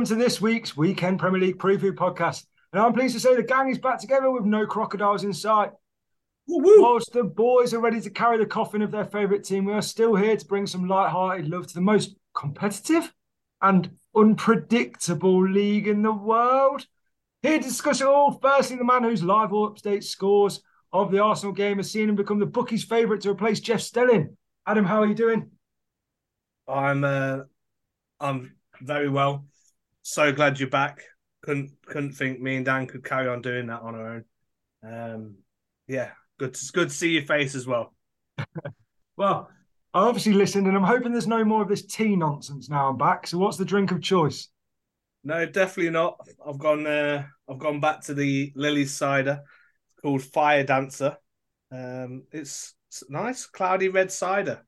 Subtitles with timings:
[0.00, 2.46] Welcome to this week's Weekend Premier League Preview Podcast.
[2.72, 5.72] And I'm pleased to say the gang is back together with no crocodiles in sight.
[6.48, 6.80] Woo-woo.
[6.80, 9.82] Whilst the boys are ready to carry the coffin of their favourite team, we are
[9.82, 13.12] still here to bring some light-hearted love to the most competitive
[13.60, 16.86] and unpredictable league in the world.
[17.42, 20.62] Here to discuss it all, firstly, the man whose live or update scores
[20.94, 24.34] of the Arsenal game has seen him become the bookie's favourite to replace Jeff Stelling.
[24.66, 25.50] Adam, how are you doing?
[26.66, 27.40] I'm uh,
[28.18, 29.44] I'm very well.
[30.02, 31.02] So glad you're back.
[31.42, 34.24] Couldn't couldn't think me and Dan could carry on doing that on our own.
[34.82, 35.34] Um,
[35.86, 36.54] yeah, good.
[36.54, 37.94] To, good to see your face as well.
[39.16, 39.50] Well,
[39.92, 42.96] I obviously listened, and I'm hoping there's no more of this tea nonsense now I'm
[42.96, 43.26] back.
[43.26, 44.48] So, what's the drink of choice?
[45.24, 46.18] No, definitely not.
[46.46, 46.86] I've gone.
[46.86, 49.42] Uh, I've gone back to the Lilley's cider.
[49.42, 51.18] It's called Fire Dancer.
[51.70, 54.64] Um, it's, it's nice, cloudy red cider.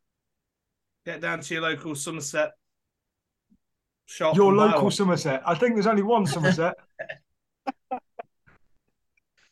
[1.06, 2.52] Get down to your local Somerset
[4.06, 4.36] shop.
[4.36, 4.92] Your local one.
[4.92, 5.42] Somerset.
[5.47, 6.75] I think there's only one Somerset.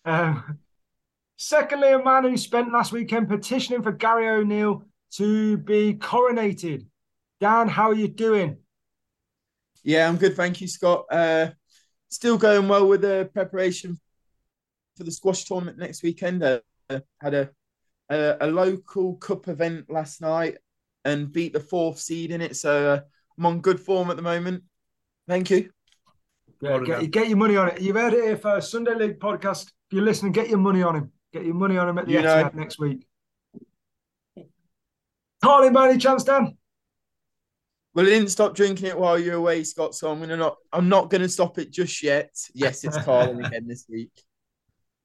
[0.05, 0.59] um,
[1.37, 6.87] secondly, a man who spent last weekend petitioning for Gary O'Neill to be coronated.
[7.41, 8.59] Dan, how are you doing?
[9.83, 11.07] Yeah, I'm good, thank you, Scott.
[11.11, 11.49] Uh,
[12.11, 13.99] still going well with the preparation
[14.97, 16.43] for the squash tournament next weekend.
[16.43, 16.61] Uh,
[17.21, 17.51] had a,
[18.11, 20.59] a a local cup event last night
[21.05, 23.01] and beat the fourth seed in it, so uh,
[23.39, 24.65] I'm on good form at the moment.
[25.29, 25.71] Thank you.
[26.61, 27.81] Yeah, Well get, get your money on it.
[27.81, 28.71] You've heard it here first.
[28.71, 29.69] Sunday League podcast.
[29.69, 31.13] If you're listening, get your money on him.
[31.33, 32.21] Get your money on him at the You.
[32.21, 33.07] Etihad next week.
[35.43, 36.57] Carly, by any chance, Dan?
[37.95, 39.95] Well, I didn't stop drinking it while you're away, Scott.
[39.95, 40.57] So I'm gonna not.
[40.73, 42.31] I'm not gonna stop it just yet.
[42.55, 44.13] Yes, it's Carling again this week.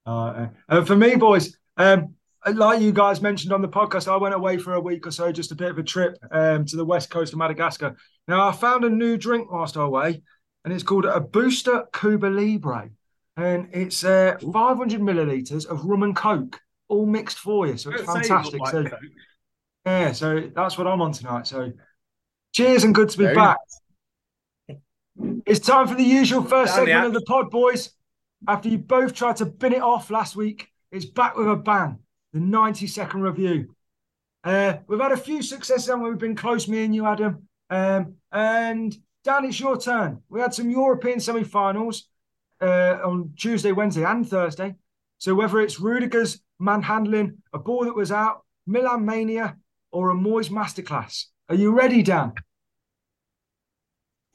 [0.06, 2.14] Uh, uh, for me, boys, um,
[2.54, 5.32] like you guys mentioned on the podcast, I went away for a week or so,
[5.32, 7.96] just a bit of a trip um, to the west coast of Madagascar.
[8.28, 10.22] Now, I found a new drink whilst away,
[10.64, 12.90] and it's called a Booster Cuba Libre.
[13.38, 17.78] And it's uh, 500 milliliters of rum and coke, all mixed for you.
[17.78, 18.60] So it's Don't say you look fantastic.
[18.62, 19.00] like So, Coke.
[19.86, 21.48] yeah, so that's what I'm on tonight.
[21.48, 21.72] So,
[22.54, 23.58] cheers and good to be Very back.
[25.46, 27.92] It's time for the usual first Down the segment of the pod, boys.
[28.48, 32.00] After you both tried to bin it off last week, it's back with a bang.
[32.36, 33.74] The 90 second review.
[34.44, 37.48] Uh, we've had a few successes and we've been close, me and you, Adam.
[37.70, 40.22] Um, and Dan, it's your turn.
[40.28, 42.10] We had some European semi finals
[42.60, 44.76] uh, on Tuesday, Wednesday, and Thursday.
[45.18, 49.56] So whether it's Rudiger's manhandling, a ball that was out, Milan Mania,
[49.94, 52.34] or a Moyes masterclass, are you ready, Dan?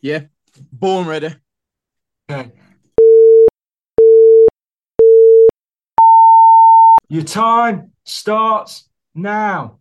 [0.01, 0.21] Yeah,
[0.73, 1.35] born ready.
[2.31, 2.51] Okay.
[7.11, 9.81] Your time starts now.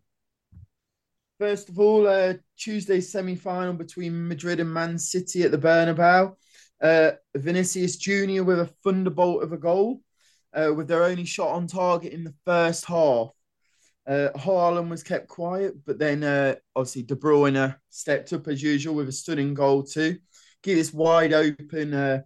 [1.38, 6.34] First of all, uh, Tuesday's semi-final between Madrid and Man City at the Bernabeu.
[6.82, 10.02] Uh, Vinicius Junior with a thunderbolt of a goal,
[10.56, 13.30] uh, with their only shot on target in the first half.
[14.08, 14.30] Uh,
[14.90, 19.12] was kept quiet, but then uh, obviously De Bruyne stepped up as usual with a
[19.12, 20.18] stunning goal too.
[20.64, 22.22] Keep this wide open uh,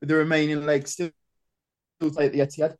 [0.00, 1.10] with the remaining legs still
[2.00, 2.74] still take the Etihad.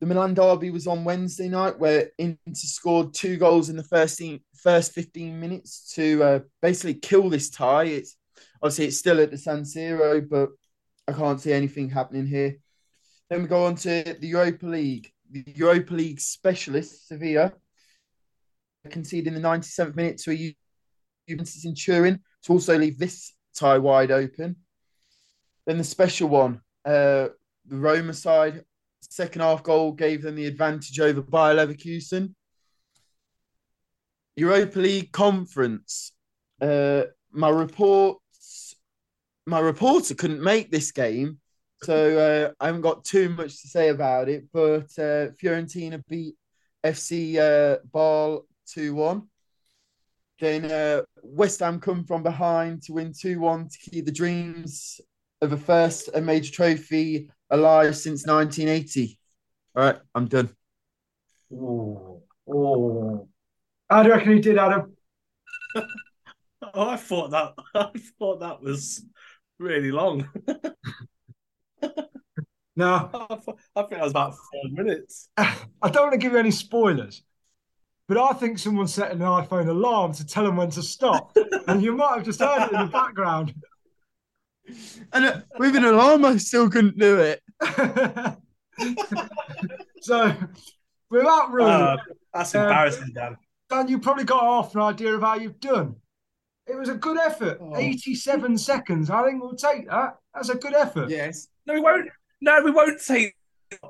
[0.00, 4.20] The Milan derby was on Wednesday night, where Inter scored two goals in the first
[4.56, 7.84] first 15 minutes to uh, basically kill this tie.
[7.84, 8.16] It's
[8.62, 10.50] obviously it's still at the San Siro, but
[11.06, 12.56] I can't see anything happening here.
[13.30, 15.10] Then we go on to the Europa League.
[15.30, 17.52] The Europa League specialist Sevilla
[18.90, 20.54] conceded in the 97th minute to a Ju-
[21.28, 24.56] Juventus in Turin to also leave this tie wide open.
[25.66, 27.28] Then the special one, uh,
[27.66, 28.64] the Roma side
[29.14, 32.34] second half goal gave them the advantage over Bayer Leverkusen.
[34.36, 36.10] Europa League conference.
[36.60, 38.74] Uh, my reports,
[39.46, 41.38] my reporter couldn't make this game,
[41.84, 44.46] so uh, I haven't got too much to say about it.
[44.52, 46.34] But uh, Fiorentina beat
[46.84, 49.28] FC uh, Ball two one.
[50.40, 55.00] Then uh, West Ham come from behind to win two one to keep the dreams
[55.40, 59.18] of a first a major trophy alive since 1980.
[59.76, 60.50] All right, I'm done.
[61.52, 63.28] Oh, oh.
[63.88, 64.96] How do you reckon he did, Adam?
[66.72, 67.52] Oh, I thought that.
[67.74, 69.04] I thought that was
[69.58, 70.28] really long.
[72.76, 75.28] No, I, thought, I think that was about four minutes.
[75.36, 77.22] I don't want to give you any spoilers,
[78.08, 81.36] but I think someone set an iPhone alarm to tell them when to stop,
[81.68, 83.54] and you might have just heard it in the background.
[85.12, 87.42] And uh, with an alarm, I still couldn't do it.
[90.00, 90.34] so,
[91.10, 91.96] without ruining, Uh,
[92.32, 93.36] that's Um, embarrassing, Dan.
[93.70, 95.96] Dan, you probably got half an idea of how you've done.
[96.66, 97.58] It was a good effort.
[97.60, 97.76] Oh.
[97.76, 99.10] 87 seconds.
[99.10, 100.16] I think we'll take that.
[100.34, 101.10] That's a good effort.
[101.10, 101.48] Yes.
[101.66, 102.08] No, we won't.
[102.40, 103.34] No, we won't take.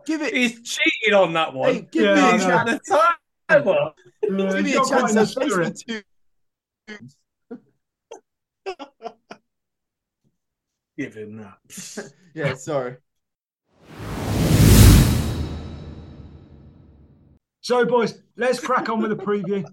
[0.06, 0.34] Give it.
[0.34, 1.72] He's cheating on that one.
[1.74, 2.56] Hey, give Yeah, me I a know.
[2.58, 2.88] At chance.
[2.88, 3.14] time.
[3.68, 3.90] Uh,
[4.22, 5.10] Give me a chance.
[5.10, 5.66] in the I've placed spirit.
[5.66, 6.02] for two.
[8.66, 8.78] Give
[10.96, 12.12] him that.
[12.34, 12.96] Yeah, sorry.
[17.60, 19.64] So, boys, let's crack on with the preview.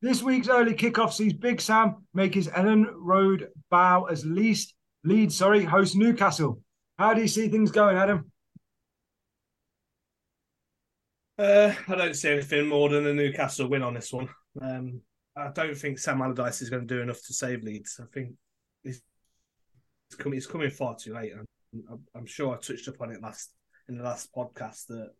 [0.00, 4.74] This week's early kickoff sees Big Sam make his Elland Road bow as least
[5.04, 6.60] lead, sorry, host Newcastle.
[6.98, 8.32] How do you see things going, Adam?
[11.38, 14.28] Uh, I don't see anything more than a Newcastle win on this one.
[14.60, 15.00] Um,
[15.36, 18.00] I don't think Sam Allardyce is going to do enough to save Leeds.
[18.02, 18.34] I think
[20.12, 20.36] he's coming.
[20.36, 21.32] He's coming far too late.
[21.32, 21.46] And
[21.90, 23.52] I'm, I'm sure I touched upon it last
[23.88, 25.10] in the last podcast that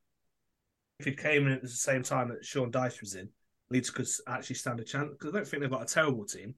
[1.00, 3.28] if it came in at the same time that Sean Dyche was in,
[3.70, 5.10] Leeds could actually stand a chance.
[5.12, 6.54] Because I don't think they've got a terrible team.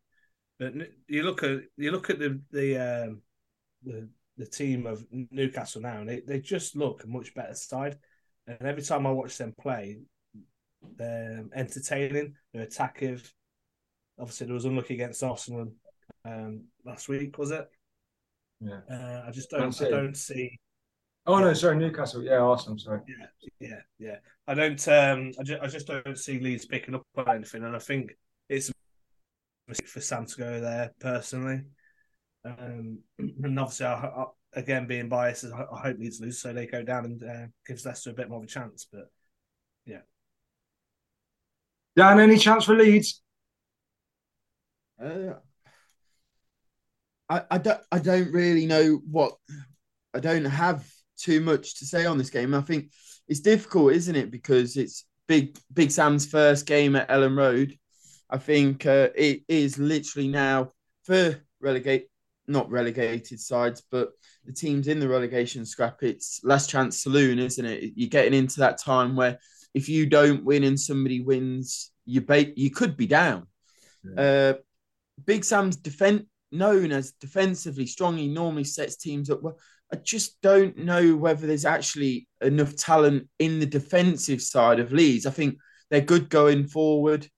[0.59, 0.75] But
[1.09, 3.23] you look at you look at the the um,
[3.83, 7.99] the, the team of Newcastle now, and they, they just look a much better side.
[8.47, 10.01] And every time I watch them play,
[10.97, 13.21] they're entertaining, they're attacking.
[14.19, 15.73] Obviously, there was unlucky against Arsenal
[16.25, 17.69] um, last week, was it?
[18.61, 18.81] Yeah.
[18.91, 19.81] Uh, I just don't.
[19.81, 20.59] I don't see.
[21.27, 22.23] Oh, no, sorry, Newcastle.
[22.23, 23.01] Yeah, Arsenal, sorry.
[23.09, 23.27] Yeah,
[23.59, 24.17] yeah, yeah.
[24.47, 24.89] I don't.
[24.89, 28.17] Um, I just, I just don't see Leeds picking up on anything, and I think
[28.49, 28.71] it's
[29.87, 31.63] for Sam to go there personally.
[32.45, 36.67] Um, and obviously, I, I, again, being biased, I, I hope Leeds lose so they
[36.67, 38.87] go down and uh, gives Leicester a bit more of a chance.
[38.93, 39.11] But
[39.87, 40.01] yeah.
[41.97, 43.23] Dan, any chance for Leeds?
[45.03, 45.35] Uh,
[47.29, 49.35] I, I don't I don't really know what
[50.15, 50.87] I don't have
[51.17, 52.55] too much to say on this game.
[52.55, 52.91] I think
[53.29, 54.31] it's difficult, isn't it?
[54.31, 57.77] Because it's big Big Sam's first game at Elland Road.
[58.31, 60.73] I think uh, it is literally now
[61.05, 62.09] for relegate
[62.47, 64.11] not relegated sides, but
[64.45, 66.03] the teams in the relegation scrap.
[66.03, 67.93] It's last chance saloon, isn't it?
[67.97, 69.39] You're getting into that time where
[69.73, 73.47] if you don't win and somebody wins, you ba- you could be down.
[74.17, 74.55] Uh,
[75.25, 76.25] Big Sam's defense
[76.55, 78.17] known as defensively strong.
[78.17, 79.59] He normally sets teams up well.
[79.93, 85.27] I just don't know whether there's actually enough talent in the defensive side of Leeds.
[85.27, 85.59] I think
[85.91, 87.29] they're good going forward.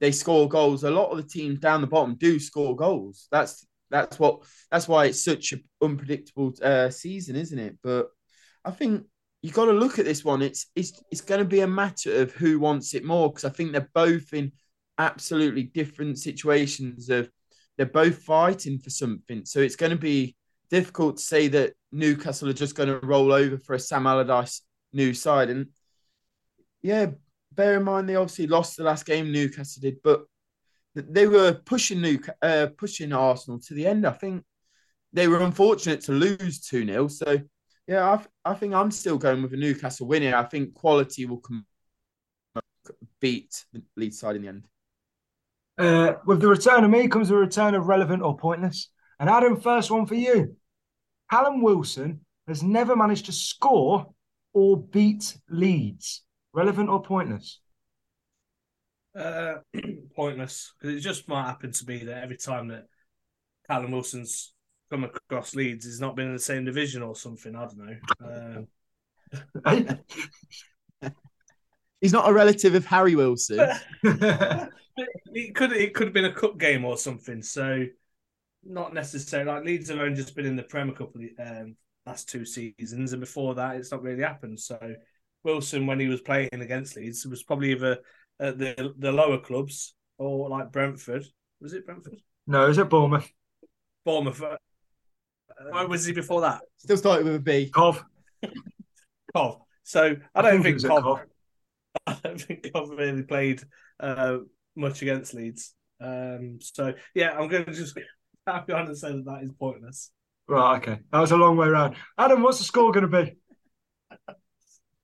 [0.00, 0.84] They score goals.
[0.84, 3.28] A lot of the teams down the bottom do score goals.
[3.30, 7.78] That's that's what that's why it's such an unpredictable uh, season, isn't it?
[7.82, 8.08] But
[8.64, 9.04] I think
[9.40, 10.42] you've got to look at this one.
[10.42, 13.50] It's it's it's going to be a matter of who wants it more because I
[13.50, 14.52] think they're both in
[14.98, 17.30] absolutely different situations of
[17.76, 19.44] they're both fighting for something.
[19.44, 20.36] So it's going to be
[20.70, 24.62] difficult to say that Newcastle are just going to roll over for a Sam Allardyce
[24.92, 25.50] new side.
[25.50, 25.68] And
[26.82, 27.06] yeah,
[27.52, 30.22] bear in mind they obviously lost the last game Newcastle did, but
[30.94, 34.06] they were pushing New uh, pushing Arsenal to the end.
[34.06, 34.44] I think
[35.12, 37.08] they were unfortunate to lose 2 0.
[37.08, 37.38] So
[37.86, 40.36] yeah, I, I think I'm still going with a Newcastle win here.
[40.36, 41.66] I think quality will come
[43.20, 44.66] beat the lead side in the end.
[45.76, 48.90] Uh, with the return of me comes the return of relevant or pointless.
[49.18, 50.56] And Adam, first one for you.
[51.30, 54.12] Callum Wilson has never managed to score
[54.52, 56.22] or beat Leeds.
[56.52, 57.58] Relevant or pointless?
[59.16, 59.56] uh,
[60.16, 62.86] pointless because it just might happen to be that every time that
[63.68, 64.52] Callum Wilson's
[64.90, 67.54] come across Leeds, he's not been in the same division or something.
[67.54, 68.66] I don't know.
[69.64, 69.98] Um,
[72.04, 73.66] He's not a relative of Harry Wilson.
[74.02, 77.40] it could it could have been a cup game or something.
[77.40, 77.86] So
[78.62, 82.44] not necessarily like Leeds have only just been in the Premier Cup um, last two
[82.44, 84.60] seasons, and before that, it's not really happened.
[84.60, 84.78] So
[85.44, 88.00] Wilson, when he was playing against Leeds, was probably either
[88.38, 91.24] at the the lower clubs or like Brentford.
[91.62, 92.20] Was it Brentford?
[92.46, 93.32] no, is it Bournemouth?
[94.04, 94.42] Bournemouth.
[94.42, 94.56] Uh,
[95.70, 96.60] where was he before that?
[96.76, 97.70] Still started with a B.
[97.70, 98.04] Cov.
[99.34, 99.62] Cov.
[99.84, 101.20] So I don't think it think, was Cov.
[102.06, 102.20] Cov.
[102.24, 103.62] I don't think Cov really played
[104.00, 104.38] uh,
[104.76, 105.74] much against Leeds.
[106.00, 107.96] Um, so yeah, I'm going to just
[108.48, 110.10] carry on and say that that is pointless.
[110.46, 111.00] Right, okay.
[111.10, 111.96] That was a long way round.
[112.18, 113.36] Adam, what's the score going to be?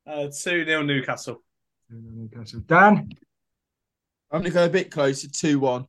[0.07, 1.42] Uh, two 0 Newcastle.
[1.88, 2.61] Newcastle.
[2.66, 3.09] Dan,
[4.30, 5.87] I'm going to go a bit closer, 2 1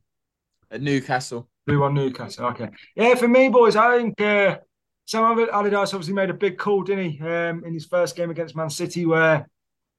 [0.70, 1.48] at Newcastle.
[1.68, 2.46] 3 1 Newcastle.
[2.46, 2.68] Okay.
[2.96, 4.58] Yeah, for me, boys, I think uh,
[5.06, 8.56] Sam Allardyce obviously made a big call, didn't he, um, in his first game against
[8.56, 9.48] Man City, where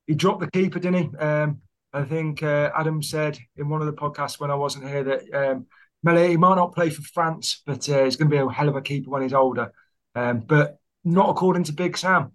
[0.07, 1.17] he dropped the keeper, didn't he?
[1.17, 1.61] Um,
[1.93, 5.33] I think uh, Adam said in one of the podcasts when I wasn't here that
[5.33, 5.67] um,
[6.01, 8.69] Meslier, he might not play for France, but uh, he's going to be a hell
[8.69, 9.71] of a keeper when he's older.
[10.15, 12.31] Um, but not according to Big Sam.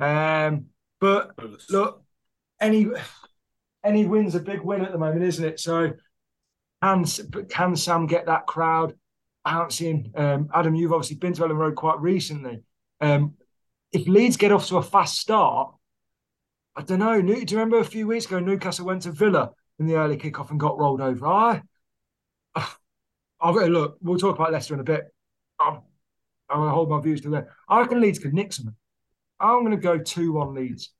[0.00, 0.66] Um,
[1.00, 1.32] but
[1.70, 2.02] look,
[2.60, 2.88] any
[3.84, 5.60] any win's a big win at the moment, isn't it?
[5.60, 5.92] So
[6.82, 7.04] can
[7.48, 8.94] can Sam get that crowd
[9.44, 10.12] bouncing?
[10.16, 12.62] Um, Adam, you've obviously been to Elland Road quite recently.
[13.00, 13.34] Um,
[13.92, 15.74] if Leeds get off to a fast start,
[16.76, 17.20] I don't know.
[17.20, 20.50] Do you remember a few weeks ago Newcastle went to Villa in the early kickoff
[20.50, 21.26] and got rolled over?
[21.26, 21.62] I,
[22.54, 23.98] I've got to look.
[24.00, 25.04] We'll talk about Leicester in a bit.
[25.60, 25.80] I'm,
[26.48, 27.54] I'm going to hold my views to there.
[27.68, 28.74] I reckon Leeds could nick them.
[29.38, 30.90] I'm going to go two one Leeds.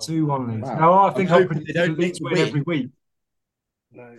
[0.00, 0.68] Two one Leeds.
[0.68, 0.78] Wow.
[0.78, 2.90] Now I think I predict Leeds win every week.
[3.90, 4.16] No,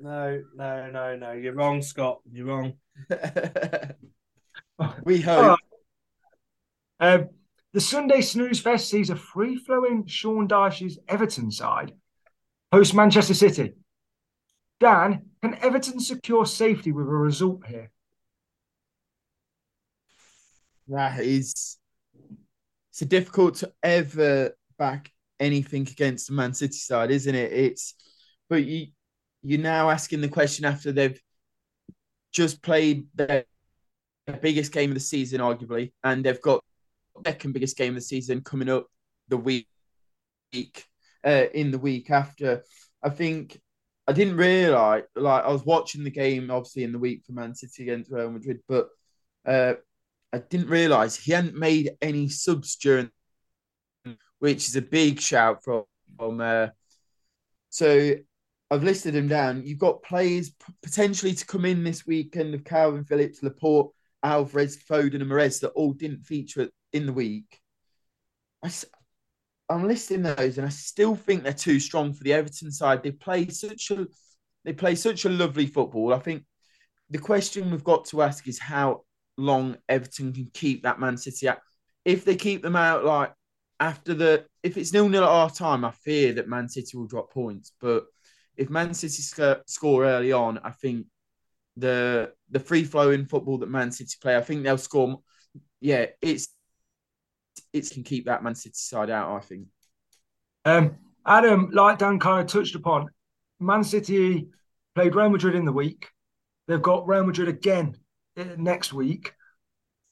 [0.00, 1.32] no, no, no, no.
[1.32, 2.20] You're wrong, Scott.
[2.32, 2.74] You're wrong.
[5.04, 5.58] we hope.
[7.00, 7.28] Um,
[7.74, 11.92] the Sunday Snooze Fest sees a free flowing Sean Dyche's Everton side
[12.72, 13.72] host Manchester City.
[14.78, 17.90] Dan, can Everton secure safety with a result here?
[20.86, 21.78] That is,
[22.90, 27.52] it's difficult to ever back anything against the Man City side, isn't it?
[27.52, 27.94] It's,
[28.48, 28.86] but you,
[29.42, 31.20] you're now asking the question after they've
[32.32, 33.46] just played their
[34.42, 36.62] biggest game of the season, arguably, and they've got
[37.26, 38.86] second biggest game of the season coming up
[39.28, 39.66] the week
[41.24, 42.64] uh, in the week after.
[43.02, 43.60] I think
[44.06, 47.54] I didn't realize like I was watching the game obviously in the week for Man
[47.54, 48.88] City against Real Madrid, but
[49.46, 49.74] uh,
[50.32, 53.10] I didn't realize he hadn't made any subs during,
[54.38, 55.84] which is a big shout from
[56.16, 56.40] from.
[56.40, 56.68] Uh,
[57.70, 58.14] so
[58.70, 59.62] I've listed them down.
[59.64, 60.52] You've got players
[60.82, 63.92] potentially to come in this weekend of Kalvin Phillips, Laporte,
[64.22, 67.60] Alvarez, Foden, and Mahrez that all didn't feature in the week.
[68.64, 68.70] I,
[69.68, 73.02] I'm listing those, and I still think they're too strong for the Everton side.
[73.02, 74.06] They play such a
[74.64, 76.14] they play such a lovely football.
[76.14, 76.44] I think
[77.10, 79.02] the question we've got to ask is how
[79.36, 81.58] long Everton can keep that Man City out.
[82.04, 83.32] If they keep them out like
[83.80, 87.06] after the if it's nil nil at half time, I fear that Man City will
[87.06, 87.72] drop points.
[87.80, 88.04] But
[88.56, 91.06] if Man City sc- score early on, I think
[91.76, 95.20] the the free flowing football that Man City play, I think they'll score.
[95.80, 96.48] Yeah, it's
[97.72, 99.36] it can keep that Man City side out.
[99.36, 99.66] I think.
[100.64, 100.96] Um,
[101.26, 103.08] Adam, like Dan kind of touched upon,
[103.60, 104.48] Man City
[104.94, 106.08] played Real Madrid in the week.
[106.68, 107.96] They've got Real Madrid again
[108.56, 109.32] next week.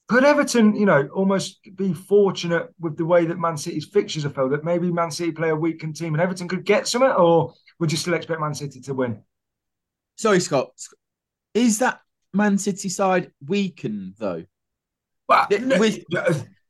[0.07, 4.29] Could Everton, you know, almost be fortunate with the way that Man City's fixtures are
[4.29, 7.17] filled that maybe Man City play a weakened team and Everton could get some it,
[7.17, 9.23] or would you still expect Man City to win?
[10.17, 10.71] Sorry, Scott.
[11.53, 12.01] Is that
[12.33, 14.43] Man City side weakened though?
[15.27, 16.03] Well, with,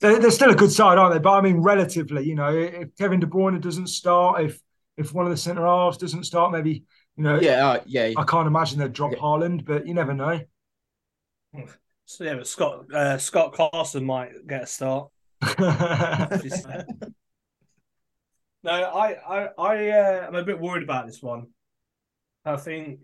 [0.03, 1.19] they're, they're still a good side, aren't they?
[1.19, 4.59] But I mean, relatively, you know, if Kevin De Bruyne doesn't start, if
[4.97, 6.83] if one of the centre halves doesn't start, maybe
[7.15, 8.11] you know, yeah, uh, yeah.
[8.17, 9.19] I can't imagine they'd drop yeah.
[9.19, 10.41] Haaland, but you never know.
[12.05, 15.09] So yeah, but Scott uh, Scott Carson might get a start.
[15.57, 15.65] no,
[18.71, 21.47] I I I uh, I'm a bit worried about this one.
[22.43, 22.99] I think,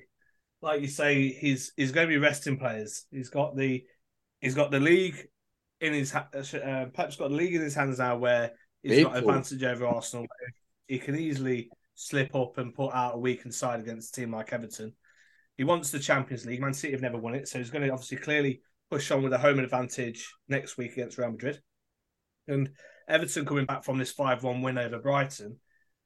[0.61, 3.05] like you say, he's he's going to be resting players.
[3.09, 3.85] He's got the
[4.41, 5.29] he's got the league
[5.81, 8.51] in his uh, uh, Pep's got the league in his hands now, where
[8.83, 10.27] he's Big got advantage over Arsenal.
[10.87, 14.53] He can easily slip up and put out a weakened side against a team like
[14.53, 14.93] Everton.
[15.57, 16.61] He wants the Champions League.
[16.61, 19.33] Man City have never won it, so he's going to obviously clearly push on with
[19.33, 21.61] a home advantage next week against Real Madrid.
[22.47, 22.69] And
[23.07, 25.59] Everton coming back from this five-one win over Brighton,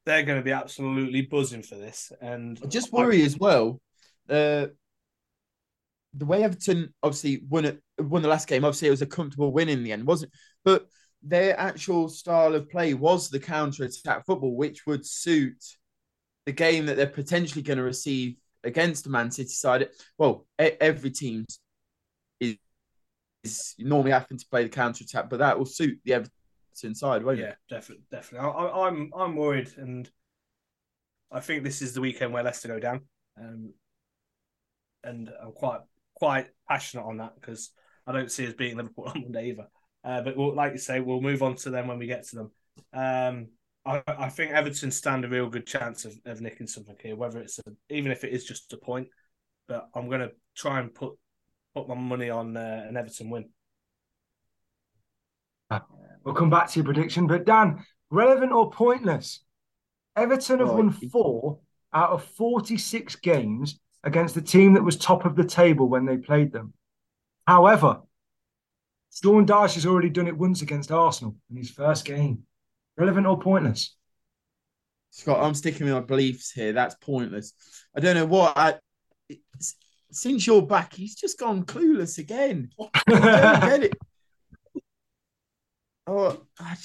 [0.05, 2.11] they're going to be absolutely buzzing for this.
[2.19, 3.79] And I just worry I, as well.
[4.27, 4.67] Uh,
[6.13, 8.63] the way Everton obviously won it, won the last game.
[8.63, 10.31] Obviously, it was a comfortable win in the end, wasn't?
[10.31, 10.39] It?
[10.63, 10.87] But
[11.21, 15.63] their actual style of play was the counter attack football, which would suit
[16.45, 19.89] the game that they're potentially going to receive against the Man City side.
[20.17, 21.45] Well, every team
[22.39, 22.57] is,
[23.43, 27.23] is normally having to play the counter attack, but that will suit the Everton side,
[27.23, 27.57] won't yeah, it?
[27.69, 28.49] Yeah, definitely, definitely.
[28.49, 30.09] I, I'm, I'm worried, and
[31.31, 33.01] I think this is the weekend where Leicester go down.
[33.39, 33.73] Um,
[35.03, 35.79] and I'm quite
[36.23, 37.71] quite passionate on that because
[38.07, 39.67] I don't see us beating Liverpool on Monday either.
[40.05, 42.35] Uh, but we'll, like you say, we'll move on to them when we get to
[42.37, 42.51] them.
[42.93, 43.47] Um,
[43.85, 47.41] I, I, think Everton stand a real good chance of, of nicking something here, whether
[47.41, 49.09] it's a, even if it is just a point.
[49.67, 51.13] But I'm going to try and put
[51.75, 53.49] put my money on uh, an Everton win.
[56.23, 59.43] We'll come back to your prediction, but Dan, relevant or pointless?
[60.15, 61.59] Everton have won four
[61.93, 66.17] out of 46 games against the team that was top of the table when they
[66.17, 66.73] played them.
[67.47, 68.01] However,
[69.13, 72.43] Sean Dyche has already done it once against Arsenal in his first game.
[72.97, 73.95] Relevant or pointless?
[75.11, 76.73] Scott, I'm sticking with my beliefs here.
[76.73, 77.53] That's pointless.
[77.95, 78.57] I don't know what.
[78.57, 78.75] I,
[80.11, 82.71] since you're back, he's just gone clueless again.
[82.79, 83.93] I don't get it.
[86.07, 86.75] Oh, I,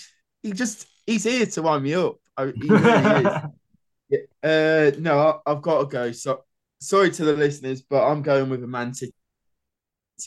[0.43, 2.17] he just he's here to wind me up.
[2.37, 3.25] I, really
[4.43, 6.13] uh, no, I, have got to go.
[6.13, 6.45] So
[6.81, 9.13] sorry to the listeners, but I'm going with a Man City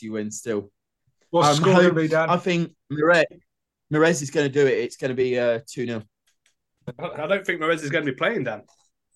[0.04, 0.70] win still.
[1.30, 2.30] What's the I'm score going to be, Dan?
[2.30, 3.24] I think Mahrez,
[3.92, 4.78] Mahrez is going to do it.
[4.78, 6.02] It's going to be uh, 2 0.
[6.98, 8.62] I I don't think Mahrez is going to be playing, Dan.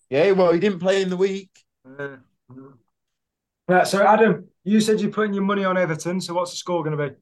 [0.08, 1.50] Yeah, well, he didn't play in the week.
[1.86, 2.16] Uh,
[3.68, 6.20] Right, so Adam, you said you're putting your money on Everton.
[6.20, 7.16] So what's the score going to be?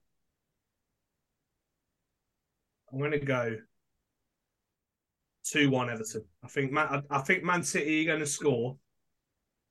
[2.92, 3.56] I'm going to go
[5.44, 6.25] two one Everton.
[6.42, 8.76] I think Man, I, I think Man City are going to score,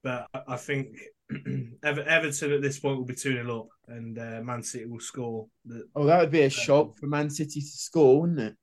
[0.03, 0.97] but I, I think
[1.83, 5.47] Everton at this point will be two 0 up, and uh, Man City will score.
[5.65, 8.55] The, Oh, that would be a shock for Man City to score, wouldn't it?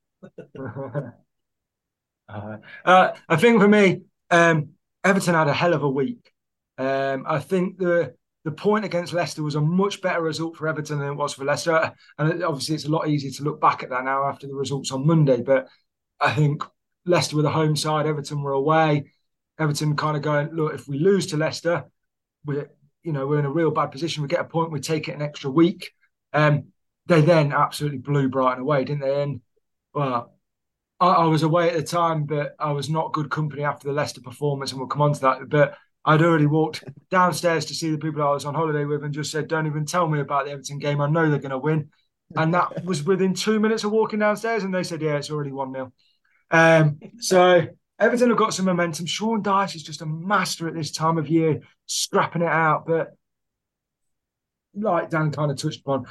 [2.28, 4.70] uh, uh, I think for me, um,
[5.02, 6.32] Everton had a hell of a week.
[6.78, 10.98] Um, I think the the point against Leicester was a much better result for Everton
[10.98, 13.90] than it was for Leicester, and obviously it's a lot easier to look back at
[13.90, 15.42] that now after the results on Monday.
[15.42, 15.68] But
[16.20, 16.62] I think
[17.04, 19.12] Leicester were the home side, Everton were away.
[19.60, 21.84] Everton kind of going, look, if we lose to Leicester,
[22.44, 22.70] we're
[23.02, 24.22] you know we're in a real bad position.
[24.22, 25.92] We get a point, we take it an extra week.
[26.32, 26.68] Um,
[27.06, 29.22] they then absolutely blew Brighton away, didn't they?
[29.22, 29.40] And
[29.94, 30.34] well,
[30.98, 33.94] I, I was away at the time, but I was not good company after the
[33.94, 35.48] Leicester performance, and we'll come on to that.
[35.48, 39.12] But I'd already walked downstairs to see the people I was on holiday with and
[39.12, 41.00] just said, Don't even tell me about the Everton game.
[41.00, 41.90] I know they're going to win.
[42.36, 45.52] And that was within two minutes of walking downstairs, and they said, Yeah, it's already
[45.52, 45.92] 1 0.
[46.52, 47.66] Um, so
[48.00, 49.04] Everton have got some momentum.
[49.04, 52.86] Sean Dyche is just a master at this time of year, scrapping it out.
[52.86, 53.14] But
[54.74, 56.06] like Dan kind of touched upon,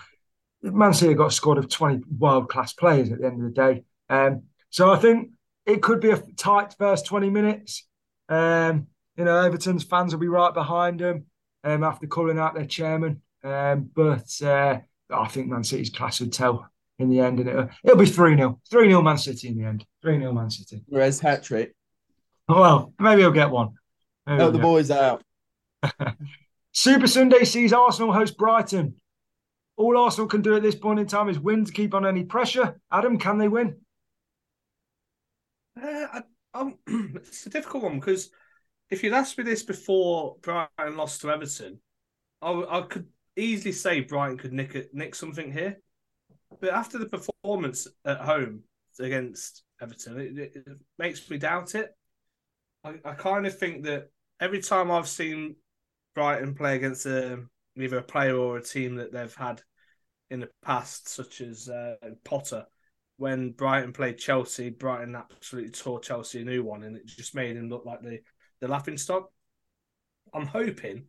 [0.61, 3.53] Man City got a squad of 20 world class players at the end of the
[3.53, 3.83] day.
[4.09, 5.31] Um, so I think
[5.65, 7.87] it could be a tight first 20 minutes.
[8.27, 11.25] Um, you know, Everton's fans will be right behind them
[11.63, 13.21] um, after calling out their chairman.
[13.43, 14.79] Um, but uh,
[15.09, 16.69] I think Man City's class would tell
[16.99, 18.59] in the end, and it'll, it'll be 3 0.
[18.69, 19.85] 3 0 Man City in the end.
[20.01, 20.83] 3 0 Man City.
[20.91, 21.73] Mahrez hat trick.
[22.49, 23.75] Well, maybe he'll get one.
[24.25, 25.23] Maybe Help the get- boys out.
[26.73, 28.95] Super Sunday sees Arsenal host Brighton.
[29.77, 32.23] All Arsenal can do at this point in time is win to keep on any
[32.23, 32.79] pressure.
[32.91, 33.77] Adam, can they win?
[35.81, 36.21] Uh, I,
[36.53, 36.75] I'm,
[37.15, 38.29] it's a difficult one because
[38.89, 41.79] if you'd asked me this before Brighton lost to Everton,
[42.41, 45.79] I could easily say Brighton could nick it, nick something here.
[46.59, 48.63] But after the performance at home
[48.99, 51.95] against Everton, it, it, it makes me doubt it.
[52.83, 55.55] I, I kind of think that every time I've seen
[56.15, 57.43] Brighton play against a,
[57.77, 59.61] either a player or a team that they've had
[60.29, 62.65] in the past, such as uh, Potter,
[63.17, 67.57] when Brighton played Chelsea, Brighton absolutely tore Chelsea a new one, and it just made
[67.57, 68.19] him look like the
[68.61, 69.29] the laughing stock.
[70.33, 71.05] I'm hoping.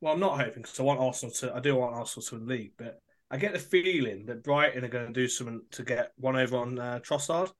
[0.00, 1.54] Well, I'm not hoping because I want Arsenal to.
[1.54, 4.88] I do want Arsenal to win league, but I get the feeling that Brighton are
[4.88, 7.50] going to do something to get one over on uh, Trossard.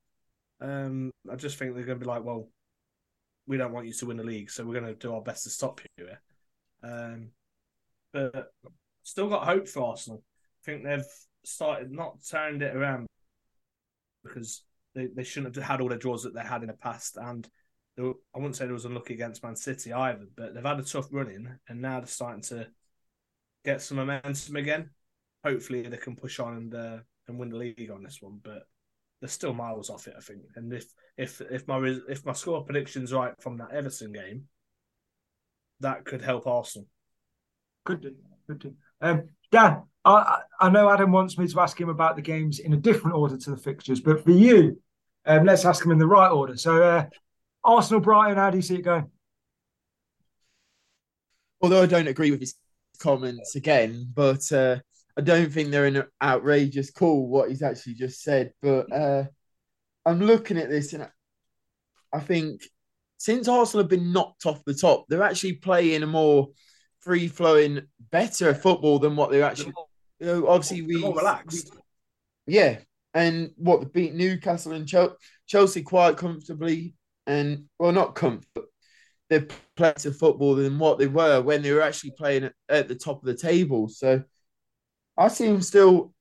[0.60, 2.48] Um, I just think they're going to be like, well,
[3.46, 5.44] we don't want you to win the league, so we're going to do our best
[5.44, 6.20] to stop you here.
[6.82, 7.30] Um,
[8.12, 8.52] but
[9.02, 10.22] still got hope for Arsenal.
[10.62, 11.04] I think they've
[11.44, 13.06] started not turned it around
[14.24, 17.16] because they, they shouldn't have had all the draws that they had in the past.
[17.16, 17.48] And
[17.96, 20.84] were, I wouldn't say they was unlucky against Man City either, but they've had a
[20.84, 22.66] tough run in and now they're starting to
[23.64, 24.90] get some momentum again.
[25.44, 28.66] Hopefully they can push on and uh, and win the league on this one, but
[29.20, 30.42] they're still miles off it, I think.
[30.56, 34.44] And if if if my if my score prediction's right from that Everton game,
[35.80, 36.88] that could help Arsenal.
[37.84, 38.14] Good do.
[38.46, 38.74] Good do.
[39.00, 42.58] Um, Dan, I, I I know Adam wants me to ask him about the games
[42.58, 44.80] in a different order to the fixtures, but for you,
[45.24, 46.56] um, let's ask him in the right order.
[46.56, 47.06] So, uh,
[47.64, 49.10] Arsenal, Brighton, how do you see it going?
[51.60, 52.54] Although I don't agree with his
[52.98, 54.76] comments again, but uh,
[55.18, 58.52] I don't think they're in an outrageous call what he's actually just said.
[58.60, 59.24] But uh,
[60.04, 61.08] I'm looking at this and
[62.12, 62.62] I think
[63.18, 66.48] since Arsenal have been knocked off the top, they're actually playing a more
[67.00, 69.74] free flowing, better football than what they're actually.
[70.18, 71.74] You know, obviously, we They're relaxed.
[72.46, 72.78] yeah,
[73.14, 74.90] and what beat Newcastle and
[75.46, 76.94] Chelsea quite comfortably,
[77.26, 78.64] and well, not comfort.
[79.28, 82.88] They played better football than what they were when they were actually playing at, at
[82.88, 83.88] the top of the table.
[83.88, 84.22] So
[85.16, 86.12] I see them still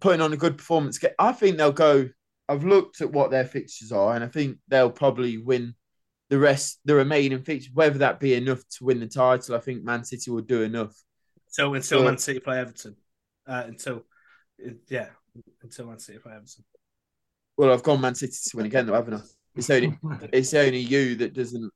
[0.00, 0.98] putting on a good performance.
[1.18, 2.08] I think they'll go.
[2.48, 5.74] I've looked at what their fixtures are, and I think they'll probably win
[6.28, 7.72] the rest, the remaining fixtures.
[7.74, 10.94] Whether that be enough to win the title, I think Man City will do enough.
[11.48, 12.96] So until But- Man City play Everton.
[13.46, 14.04] Uh, until
[14.88, 15.08] yeah,
[15.62, 16.64] until Man City play Everton.
[17.56, 19.20] Well, I've gone Man City to win again, though, haven't I?
[19.54, 19.96] It's only
[20.32, 21.70] it's only you that doesn't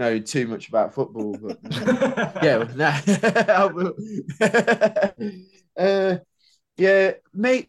[0.00, 1.58] know too much about football, but
[2.42, 2.98] yeah, nah.
[5.76, 6.18] Uh,
[6.76, 7.68] yeah, mate.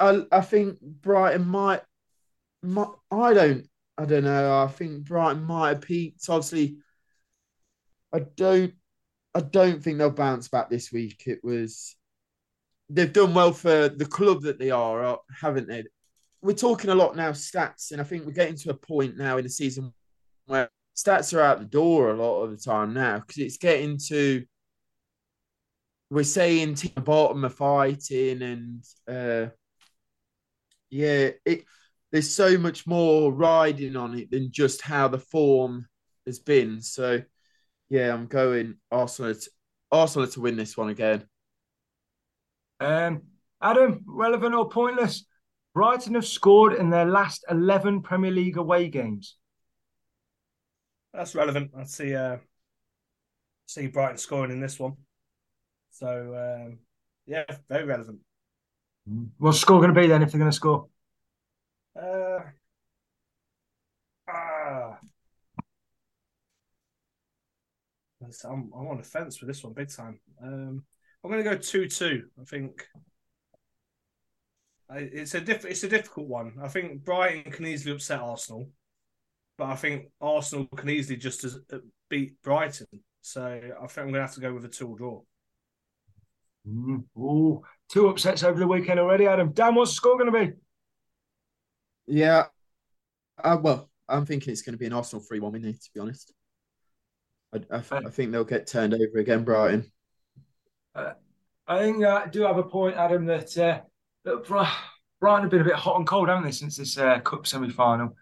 [0.00, 1.82] I I think Brighton might,
[2.62, 2.88] might.
[3.10, 3.68] I don't.
[3.96, 4.62] I don't know.
[4.62, 6.28] I think Brighton might have peaked.
[6.28, 6.78] Obviously,
[8.12, 8.74] I don't
[9.34, 11.22] I don't think they'll bounce back this week.
[11.26, 11.94] It was
[12.90, 15.84] they've done well for the club that they are, uh, haven't they?
[16.42, 19.36] We're talking a lot now stats, and I think we're getting to a point now
[19.36, 19.92] in the season
[20.46, 23.98] where stats are out the door a lot of the time now because it's getting
[23.98, 24.44] to
[26.10, 29.48] we're saying team bottom are fighting and uh
[30.90, 31.64] yeah it
[32.10, 35.86] there's so much more riding on it than just how the form
[36.26, 36.80] has been.
[36.80, 37.22] So
[37.90, 39.50] yeah i'm going arsenal to,
[39.92, 41.24] arsenal to win this one again.
[42.80, 43.22] Um
[43.62, 45.26] adam relevant or pointless?
[45.74, 49.36] Brighton have scored in their last 11 premier league away games
[51.12, 51.72] that's relevant.
[51.76, 52.14] I see.
[52.14, 52.38] Uh,
[53.66, 54.94] see Brighton scoring in this one.
[55.90, 56.78] So um,
[57.26, 58.18] yeah, very relevant.
[59.38, 60.86] What's the score going to be then if they're going to score?
[61.98, 62.40] Uh,
[64.28, 64.98] ah,
[68.44, 70.20] I'm, I'm on the fence with this one big time.
[70.42, 70.84] Um,
[71.24, 72.24] I'm going to go two-two.
[72.40, 72.86] I think
[74.90, 76.54] it's a diff- it's a difficult one.
[76.62, 78.70] I think Brighton can easily upset Arsenal
[79.58, 82.86] but I think Arsenal can easily just as uh, beat Brighton.
[83.20, 85.20] So I think I'm going to have to go with a two draw.
[86.66, 87.04] Mm.
[87.18, 89.52] Ooh, two upsets over the weekend already, Adam.
[89.52, 90.52] Dan, what's the score going to be?
[92.06, 92.44] Yeah,
[93.42, 96.00] uh, well, I'm thinking it's going to be an Arsenal 3 1 win, to be
[96.00, 96.32] honest.
[97.52, 99.90] I, I, I, think they'll get turned over again, Brighton.
[100.94, 101.12] Uh,
[101.66, 103.80] I think uh, I do have a point, Adam, that, uh,
[104.24, 104.46] that
[105.20, 107.70] Brighton have been a bit hot and cold, haven't they, since this uh, Cup semi
[107.70, 108.14] final?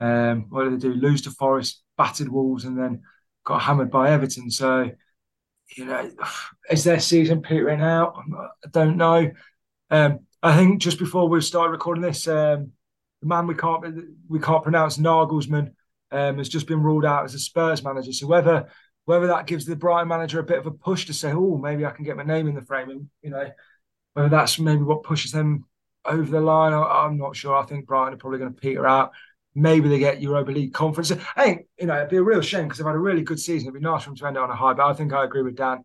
[0.00, 0.94] Um, what did they do?
[0.94, 3.02] Lose to Forest, battered Wolves, and then
[3.44, 4.50] got hammered by Everton.
[4.50, 4.90] So,
[5.76, 6.10] you know,
[6.70, 8.16] is their season petering out?
[8.64, 9.30] I don't know.
[9.90, 12.72] Um, I think just before we started recording this, um,
[13.22, 13.84] the man we can't
[14.28, 15.72] we can't pronounce Nagelsmann
[16.10, 18.12] um, has just been ruled out as a Spurs manager.
[18.12, 18.68] So whether
[19.06, 21.84] whether that gives the Brighton manager a bit of a push to say, oh, maybe
[21.84, 23.50] I can get my name in the frame, and you know,
[24.14, 25.64] whether that's maybe what pushes them
[26.04, 27.56] over the line, I, am not sure.
[27.56, 29.12] I think Brighton are probably going to peter out
[29.54, 31.12] maybe they get Europa League conference.
[31.36, 33.40] I think, you know, it'd be a real shame because they've had a really good
[33.40, 33.68] season.
[33.68, 35.24] It'd be nice for them to end it on a high, but I think I
[35.24, 35.82] agree with Dan.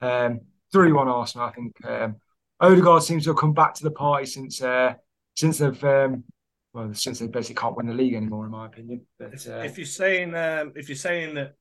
[0.00, 0.40] Um,
[0.72, 1.86] 3 1 Arsenal, I think.
[1.86, 2.16] Um,
[2.60, 4.94] Odegaard seems to have come back to the party since uh,
[5.34, 6.24] since they've um,
[6.72, 9.04] well since they basically can't win the league anymore, in my opinion.
[9.18, 11.56] But uh, if you're saying um, if you're saying that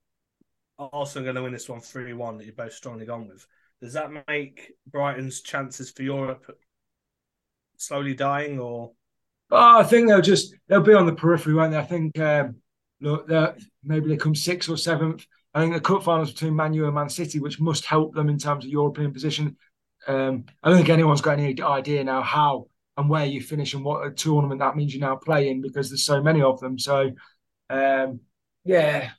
[0.78, 3.46] Arsenal are going to win this one three one that you're both strongly gone with,
[3.82, 6.56] does that make Brighton's chances for Europe
[7.78, 8.92] slowly dying, or
[9.52, 11.78] Oh, I think they'll just they'll be on the periphery, won't they?
[11.78, 12.56] I think um,
[13.02, 13.30] look,
[13.84, 15.26] maybe they come sixth or seventh.
[15.54, 18.30] I think the cup finals between Man U and Man City, which must help them
[18.30, 19.58] in terms of European position.
[20.08, 23.84] Um, I don't think anyone's got any idea now how and where you finish and
[23.84, 26.80] what a tournament that means you're now playing because there's so many of them.
[26.80, 27.12] So,
[27.70, 28.22] um,
[28.64, 29.12] yeah,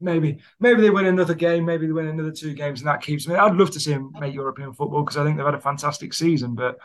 [0.00, 3.26] maybe maybe they win another game, maybe they win another two games, and that keeps
[3.26, 3.34] me.
[3.36, 6.12] I'd love to see them make European football because I think they've had a fantastic
[6.12, 6.78] season, but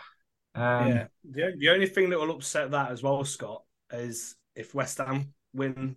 [0.56, 4.76] um, yeah, the, the only thing that will upset that as well, Scott, is if
[4.76, 5.96] West Ham win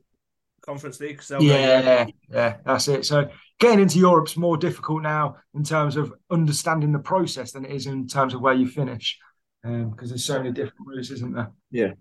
[0.63, 1.23] Conference League.
[1.41, 3.05] yeah, yeah, that's it.
[3.07, 3.29] So
[3.61, 7.87] getting into Europe's more difficult now in terms of understanding the process than it is
[7.87, 9.19] in terms of where you finish,
[9.63, 11.51] because um, there's so many different routes, isn't there?
[11.71, 11.93] Yeah.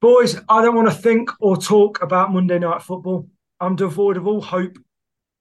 [0.00, 3.28] Boys, I don't want to think or talk about Monday night football.
[3.60, 4.76] I'm devoid of all hope.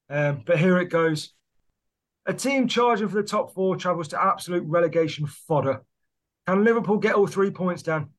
[0.09, 1.33] Um, but here it goes.
[2.25, 5.81] A team charging for the top four travels to absolute relegation fodder.
[6.47, 8.09] Can Liverpool get all three points down?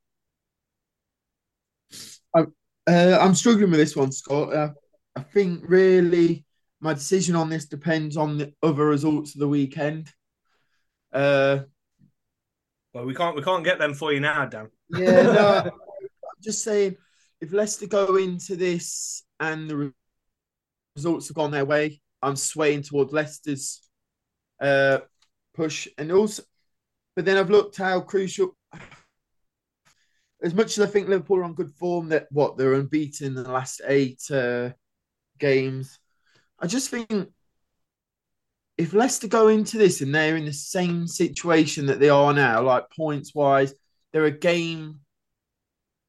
[2.34, 2.52] I'm,
[2.86, 4.52] uh, I'm struggling with this one, Scott.
[4.52, 4.70] Uh,
[5.16, 6.44] I think really
[6.80, 10.12] my decision on this depends on the other results of the weekend.
[11.12, 11.60] Uh,
[12.92, 14.68] well, we can't we can't get them for you now, Dan.
[14.90, 16.96] Yeah, no, I'm just saying
[17.40, 19.92] if Leicester go into this and the
[20.96, 23.82] results have gone their way, I'm swaying towards Leicester's
[24.64, 24.98] uh,
[25.54, 26.42] push, and also,
[27.14, 28.56] but then I've looked how crucial.
[30.42, 33.34] As much as I think Liverpool are on good form, that what they're unbeaten in
[33.34, 34.70] the last eight uh,
[35.38, 35.98] games,
[36.58, 37.30] I just think
[38.76, 42.62] if Leicester go into this and they're in the same situation that they are now,
[42.62, 43.72] like points wise,
[44.12, 45.00] they're a game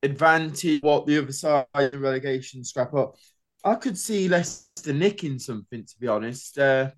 [0.04, 3.16] advantage what the other side of relegation scrap up.
[3.64, 6.58] I could see Leicester nicking something, to be honest.
[6.58, 6.92] Uh,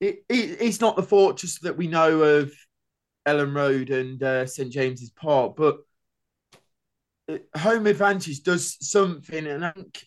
[0.00, 2.52] it, it, it's not the fortress that we know of
[3.26, 5.78] Elland Road and uh, St James's Park, but
[7.56, 10.06] home advantage does something, and I think,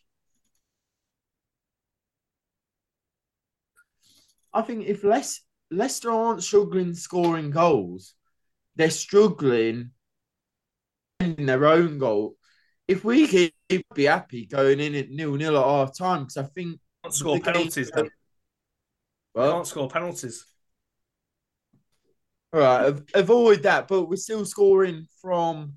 [4.53, 8.15] I think if Les, Leicester aren't struggling scoring goals,
[8.75, 9.91] they're struggling
[11.19, 12.35] in their own goal.
[12.87, 13.53] if we keep
[13.93, 17.41] be happy going in at nil nil at half time, because I think score the
[17.41, 17.91] game- penalties.
[17.91, 18.09] Then.
[19.33, 20.45] Well, Can't score penalties.
[22.53, 25.75] All right, avoid that, but we're still scoring from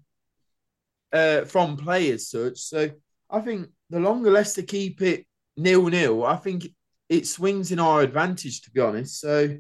[1.13, 2.59] uh from players such.
[2.59, 2.91] So
[3.31, 5.25] I think the longer Leicester keep it
[5.57, 6.67] nil nil, I think
[7.09, 8.63] it swings in our advantage.
[8.63, 9.57] To be honest, so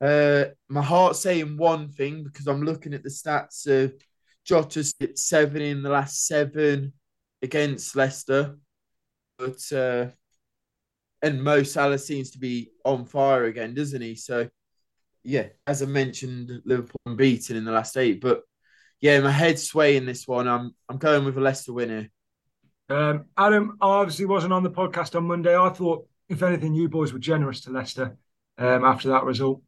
[0.00, 3.92] uh my heart's saying one thing because I'm looking at the stats of
[4.44, 6.94] Jota's hit seven in the last seven
[7.42, 8.56] against Leicester,
[9.38, 10.06] but uh
[11.22, 14.14] and Mo Salah seems to be on fire again, doesn't he?
[14.14, 14.48] So
[15.24, 18.20] yeah, as I mentioned, Liverpool unbeaten in the last eight.
[18.20, 18.42] But
[19.00, 20.48] yeah, my head's swaying this one.
[20.48, 22.08] I'm I'm going with a Leicester winner.
[22.88, 25.56] Um, Adam, obviously wasn't on the podcast on Monday.
[25.56, 28.16] I thought, if anything, you boys were generous to Leicester
[28.56, 29.62] um, after that result.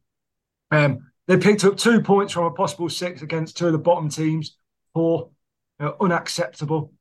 [0.71, 4.09] Um, they picked up two points from a possible six against two of the bottom
[4.09, 4.57] teams.
[4.95, 5.29] Poor,
[5.79, 6.93] uh, unacceptable.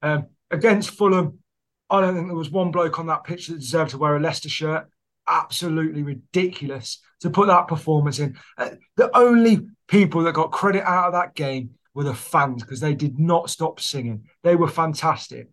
[0.00, 1.40] Um, against Fulham,
[1.88, 4.20] I don't think there was one bloke on that pitch that deserved to wear a
[4.20, 4.88] Leicester shirt.
[5.28, 8.36] Absolutely ridiculous to put that performance in.
[8.58, 12.80] Uh, the only people that got credit out of that game were the fans because
[12.80, 14.24] they did not stop singing.
[14.42, 15.48] They were fantastic.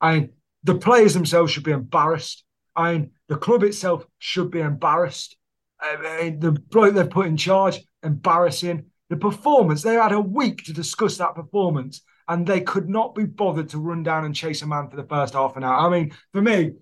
[0.00, 0.30] I mean,
[0.62, 2.44] the players themselves should be embarrassed.
[2.76, 5.36] I mean, the club itself should be embarrassed.
[5.80, 8.86] I mean, the bloke they've put in charge, embarrassing.
[9.10, 13.24] The performance, they had a week to discuss that performance, and they could not be
[13.24, 15.86] bothered to run down and chase a man for the first half an hour.
[15.86, 16.72] I mean, for me,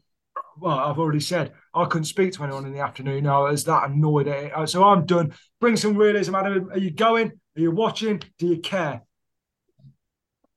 [0.58, 3.26] well, I've already said I couldn't speak to anyone in the afternoon.
[3.26, 4.52] I was that annoyed at it.
[4.54, 5.34] Uh, so I'm done.
[5.60, 6.70] Bring some realism, Adam.
[6.70, 7.28] Are you going?
[7.28, 8.22] Are you watching?
[8.38, 9.02] Do you care?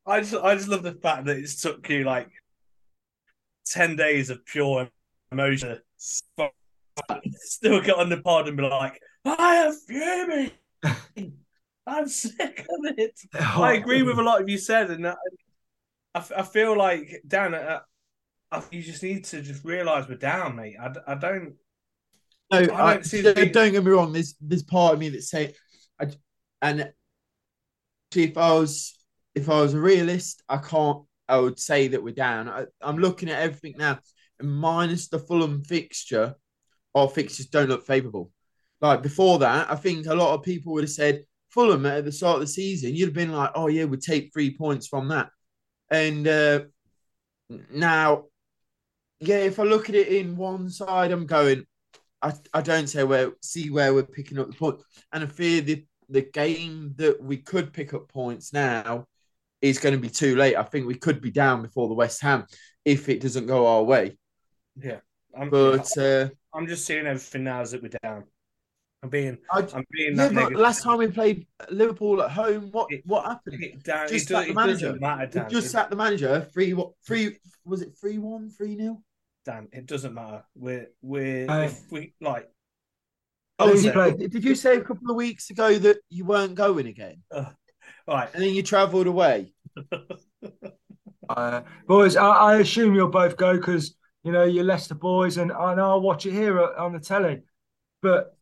[0.05, 2.29] I just I just love the fact that it took you like
[3.65, 4.89] ten days of pure
[5.31, 5.79] emotion.
[7.35, 10.51] Still get on the pod and be like, I am fuming.
[11.89, 13.19] I'm sick of it.
[13.33, 15.15] I agree with a lot of you said, and I,
[16.13, 17.79] I, I feel like Dan, uh,
[18.51, 20.75] I, you just need to just realise we're down, mate.
[20.79, 21.55] I, I don't.
[22.51, 24.13] No, I don't see don't, don't get me wrong.
[24.13, 25.53] There's there's part of me that say,
[25.99, 26.07] I,
[26.61, 26.91] and
[28.15, 28.97] if I was
[29.35, 31.03] if I was a realist, I can't.
[31.27, 32.49] I would say that we're down.
[32.49, 33.99] I, I'm looking at everything now,
[34.39, 36.35] and minus the Fulham fixture,
[36.95, 38.31] our fixtures don't look favourable.
[38.81, 42.11] Like before that, I think a lot of people would have said Fulham at the
[42.11, 42.95] start of the season.
[42.95, 45.29] You'd have been like, "Oh yeah, we'd take three points from that,"
[45.89, 46.61] and uh,
[47.71, 48.25] now,
[49.19, 51.65] yeah, if I look at it in one side, I'm going.
[52.21, 54.81] I, I don't say where see where we're picking up the point,
[55.13, 59.05] and I fear the the game that we could pick up points now
[59.61, 60.55] is going to be too late.
[60.55, 62.45] I think we could be down before the West Ham
[62.85, 64.17] if it doesn't go our way.
[64.75, 64.99] Yeah,
[65.37, 68.25] I'm, But uh, I'm just seeing everything now as that we're down.
[69.01, 72.69] I'm being, I, I'm being yeah, that but last time we played Liverpool at home,
[72.71, 73.63] what It- what happened?
[73.63, 74.97] It, Dan, Just does, sack the manager.
[74.99, 75.49] matter, Dan.
[75.49, 76.47] just It- sacked the manager.
[76.53, 76.91] Three what?
[77.07, 77.97] Three was it?
[77.99, 79.01] Three one, three nil.
[79.45, 80.43] Dan, it doesn't matter.
[80.53, 82.49] We're we're Uh, if we like.
[83.57, 84.11] Oh, did, he play?
[84.15, 87.21] did you say a couple of weeks ago that you weren't going again,
[88.07, 89.53] Right, and then you travelled away?
[91.29, 95.51] Uh, boys, I, I assume you'll both go because you know you're Leicester boys, and
[95.51, 97.43] I know I'll watch it here on the telly.
[98.01, 98.35] But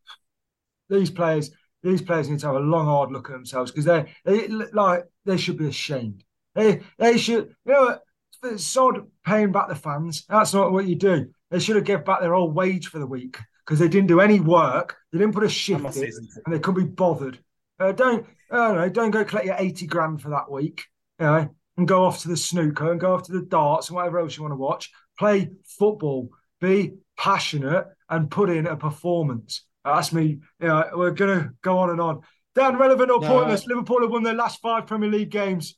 [0.89, 1.51] these players,
[1.83, 5.03] these players need to have a long, hard look at themselves because they, they like
[5.25, 6.23] they should be ashamed.
[6.55, 7.99] They, they should, you know?
[8.43, 10.23] It's sod paying back the fans.
[10.29, 11.25] That's not what you do.
[11.49, 14.19] They should have given back their old wage for the week because they didn't do
[14.19, 14.95] any work.
[15.11, 16.11] They didn't put a shift in,
[16.45, 17.39] and they couldn't be bothered.
[17.79, 20.85] Uh, don't, I don't know, don't go collect your eighty grand for that week.
[21.19, 23.95] You know, and go off to the snooker and go off to the darts and
[23.95, 24.91] whatever else you want to watch.
[25.17, 26.29] Play football,
[26.61, 29.65] be passionate, and put in a performance.
[29.95, 30.39] That's me.
[30.59, 32.21] You know, we're gonna go on and on.
[32.55, 33.27] Dan, relevant or No.
[33.27, 33.67] pointless?
[33.67, 35.75] Liverpool have won their last five Premier League games.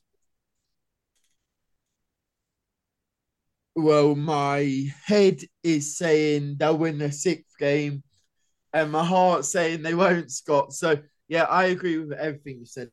[3.76, 8.02] Well, my head is saying they'll win their sixth game,
[8.72, 10.72] and my heart's saying they won't, Scott.
[10.72, 10.96] So,
[11.28, 12.90] yeah, I agree with everything you said,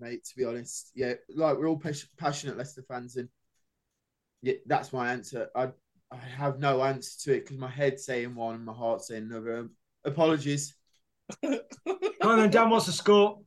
[0.00, 0.24] mate.
[0.24, 1.82] To be honest, yeah, like we're all
[2.18, 3.28] passionate Leicester fans, and
[4.42, 5.48] yeah, that's my answer.
[5.54, 5.70] I
[6.10, 9.24] I have no answer to it because my head's saying one and my heart's saying
[9.24, 9.68] another.
[10.04, 10.74] Apologies.
[11.42, 11.58] Come
[12.22, 12.70] on then, Dan.
[12.70, 13.38] What's the score?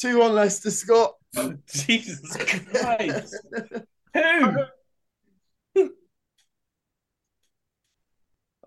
[0.00, 1.14] Two 1 Leicester, Scott.
[1.66, 3.36] Jesus Christ!
[5.74, 5.90] Who?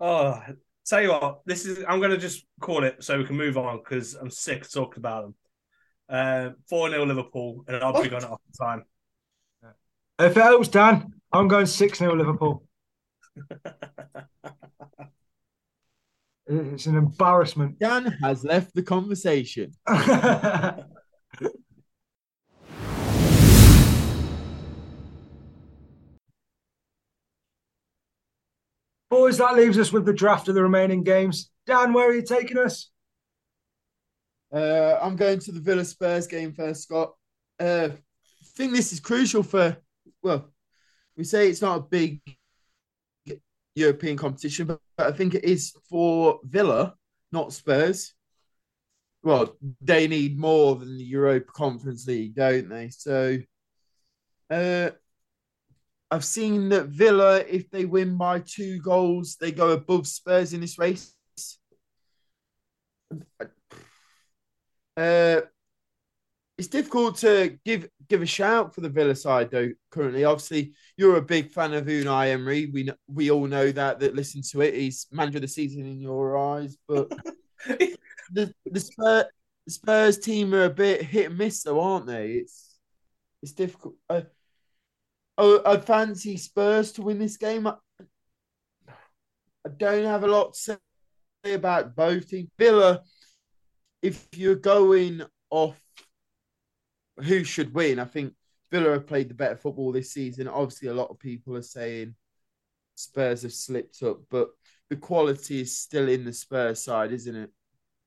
[0.00, 0.42] oh,
[0.86, 1.84] tell you what, this is.
[1.88, 5.00] I'm gonna just call it so we can move on because I'm sick of talking
[5.00, 5.34] about them.
[6.08, 8.84] Uh, Four 0 Liverpool, and I'll be going off the time.
[10.18, 12.62] If it helps, Dan, I'm going six 0 Liverpool
[16.46, 17.78] it's an embarrassment.
[17.78, 19.72] Dan has left the conversation.
[29.10, 31.50] Boys, that leaves us with the draft of the remaining games.
[31.66, 32.90] Dan, where are you taking us?
[34.52, 37.14] Uh, I'm going to the Villa Spurs game first, Scott.
[37.58, 39.76] Uh, I think this is crucial for,
[40.22, 40.52] well,
[41.16, 42.20] we say it's not a big
[43.74, 46.94] European competition, but, but I think it is for Villa,
[47.32, 48.14] not Spurs.
[49.22, 52.90] Well, they need more than the Europa Conference League, don't they?
[52.90, 53.38] So,
[54.50, 54.90] uh,
[56.10, 60.60] I've seen that Villa, if they win by two goals, they go above Spurs in
[60.60, 61.14] this race.
[64.96, 65.40] Uh,
[66.56, 69.70] it's difficult to give give a shout for the Villa side though.
[69.90, 72.66] Currently, obviously, you're a big fan of Unai Emery.
[72.66, 74.74] We we all know that that listen to it.
[74.74, 77.10] He's manager of the season in your eyes, but
[77.66, 79.24] the the Spurs,
[79.66, 82.32] the Spurs team are a bit hit and miss though, aren't they?
[82.32, 82.78] It's
[83.42, 83.94] it's difficult.
[84.08, 84.22] Uh,
[85.38, 87.66] oh, I fancy Spurs to win this game.
[87.66, 87.74] I,
[89.66, 90.78] I don't have a lot to
[91.44, 92.50] say about both teams.
[92.58, 93.02] Villa,
[94.02, 95.83] if you're going off
[97.18, 98.34] who should win, I think
[98.70, 100.48] Villa have played the better football this season.
[100.48, 102.14] Obviously, a lot of people are saying
[102.94, 104.48] Spurs have slipped up, but
[104.90, 107.50] the quality is still in the Spurs side, isn't it?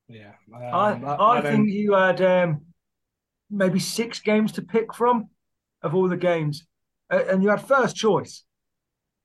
[0.08, 2.62] Yeah, um, I, I, I think you had um,
[3.50, 5.28] maybe six games to pick from
[5.82, 6.66] of all the games,
[7.10, 8.44] uh, and you had first choice,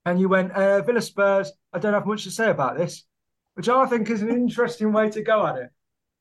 [0.05, 1.51] and you went uh, Villa Spurs.
[1.71, 3.03] I don't have much to say about this,
[3.55, 5.69] which I think is an interesting way to go at it.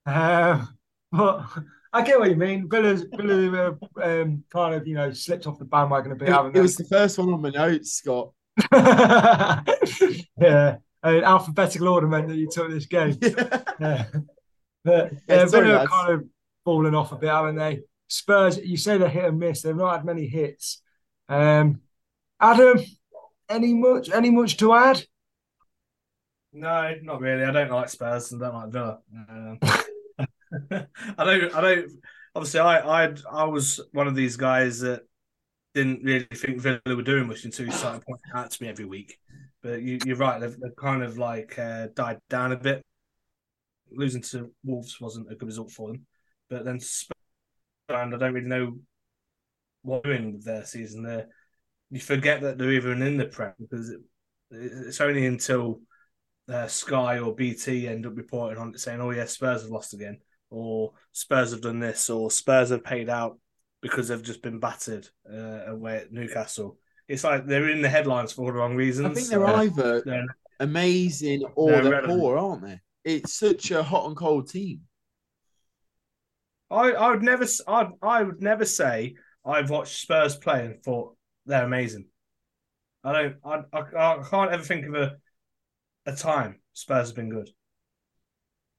[0.08, 0.78] Um,
[1.12, 1.44] but
[1.92, 2.68] I get what you mean.
[2.68, 6.28] Villa, Villa um, kind of, you know, slipped off the bandwagon a bit.
[6.28, 8.32] It, it was the first one on my notes, Scott.
[10.40, 13.18] yeah, in alphabetical order meant that you took this game.
[13.80, 14.04] Yeah.
[14.84, 16.24] But yeah, Villa have kind of
[16.64, 17.82] fallen off a bit, haven't they?
[18.08, 19.62] Spurs, you say they're hit and miss.
[19.62, 20.82] They've not had many hits.
[21.28, 21.80] Um,
[22.40, 22.80] Adam,
[23.48, 25.04] any much, any much to add?
[26.52, 27.44] No, not really.
[27.44, 28.98] I don't like Spurs and don't like Villa.
[29.28, 29.58] Um,
[30.70, 31.54] I don't.
[31.54, 31.92] I don't.
[32.34, 35.02] Obviously, I I I was one of these guys that
[35.74, 38.84] didn't really think Villa were doing much until you started pointing out to me every
[38.84, 39.18] week.
[39.62, 42.84] But you, are right; they've, they've, kind of like uh, died down a bit.
[43.90, 46.06] Losing to Wolves wasn't a good result for them,
[46.48, 46.80] but then
[47.88, 48.78] and I don't really know
[49.82, 51.02] what they're doing with their season.
[51.02, 51.28] There,
[51.90, 54.00] you forget that they're even in the Prem because it,
[54.50, 55.80] it's only until
[56.48, 59.94] uh, Sky or BT end up reporting on it saying, "Oh yeah, Spurs have lost
[59.94, 60.18] again."
[60.52, 63.38] Or Spurs have done this, or Spurs have paid out
[63.80, 66.78] because they've just been battered uh, away at Newcastle.
[67.08, 69.08] It's like they're in the headlines for all the wrong reasons.
[69.08, 70.26] I think they're uh, either they're,
[70.60, 72.80] amazing or they're, they're poor, aren't they?
[73.04, 74.82] It's such a hot and cold team.
[76.70, 81.16] I, I would never I I would never say I've watched Spurs play and thought
[81.44, 82.06] they're amazing.
[83.04, 85.16] I don't I, I, I can't ever think of a
[86.06, 87.50] a time Spurs have been good.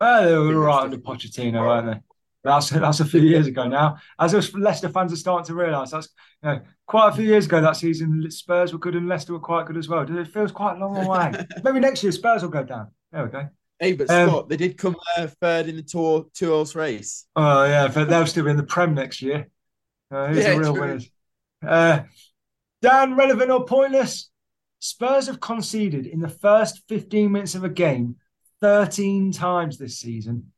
[0.03, 2.01] Well, they were right under Pochettino, weren't they?
[2.43, 3.99] That's that's a few years ago now.
[4.19, 6.09] As us Leicester fans are starting to realise, that's
[6.43, 8.29] you know, quite a few years ago that season.
[8.29, 10.01] Spurs were good and Leicester were quite good as well.
[10.01, 11.45] It feels quite a long way.
[11.63, 12.91] Maybe next year Spurs will go down.
[13.13, 13.47] There we go.
[13.79, 17.25] Hey, but um, Scott, they did come uh, third in the tour two horse race.
[17.37, 19.47] Oh yeah, but they'll still be in the Prem next year.
[20.11, 21.09] Uh, who's yeah, the real winners?
[21.65, 22.01] Uh,
[22.81, 24.29] Dan, relevant or pointless?
[24.79, 28.17] Spurs have conceded in the first 15 minutes of a game
[28.63, 30.54] 13 times this season.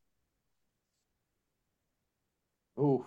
[2.78, 3.04] Oh.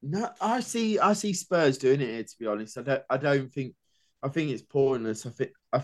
[0.00, 0.98] No, I see.
[0.98, 2.22] I see Spurs doing it here.
[2.22, 3.02] To be honest, I don't.
[3.10, 3.74] I don't think.
[4.22, 5.26] I think it's pointless.
[5.26, 5.50] I think.
[5.70, 5.82] I.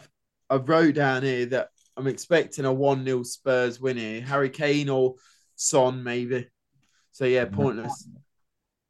[0.48, 4.22] I wrote down here that I'm expecting a one 0 Spurs win here.
[4.22, 5.16] Harry Kane or
[5.56, 6.48] Son maybe.
[7.12, 8.08] So yeah, pointless.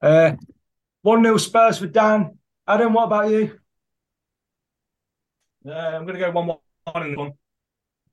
[0.00, 0.32] Uh,
[1.02, 2.38] one 0 Spurs for Dan.
[2.66, 3.58] Adam, what about you?
[5.66, 6.58] Uh, I'm going to go one one
[6.96, 7.32] in one.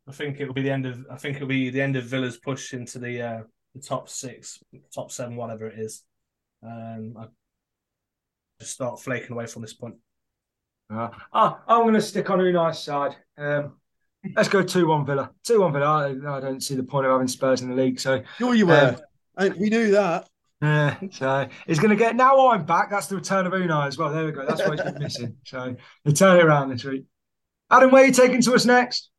[0.07, 1.05] I think it will be the end of.
[1.11, 3.41] I think it'll be the end of Villa's push into the uh,
[3.75, 4.59] the top six,
[4.93, 6.03] top seven, whatever it is.
[6.63, 7.25] Um, I
[8.59, 9.95] just start flaking away from this point.
[10.89, 13.15] Uh, ah, I'm going to stick on Unai's side.
[13.37, 13.75] Um,
[14.35, 15.31] let's go two one Villa.
[15.43, 15.85] Two one Villa.
[15.85, 17.99] I, I, don't see the point of having Spurs in the league.
[17.99, 18.97] So sure you were.
[19.37, 20.29] Um, we knew that.
[20.61, 22.15] Yeah, so he's going to get.
[22.15, 22.89] Now I'm back.
[22.89, 24.11] That's the return of Unai as well.
[24.11, 24.45] There we go.
[24.45, 25.35] That's what he's been missing.
[25.45, 27.05] So he turn it around this week.
[27.69, 29.09] Adam, where are you taking to us next?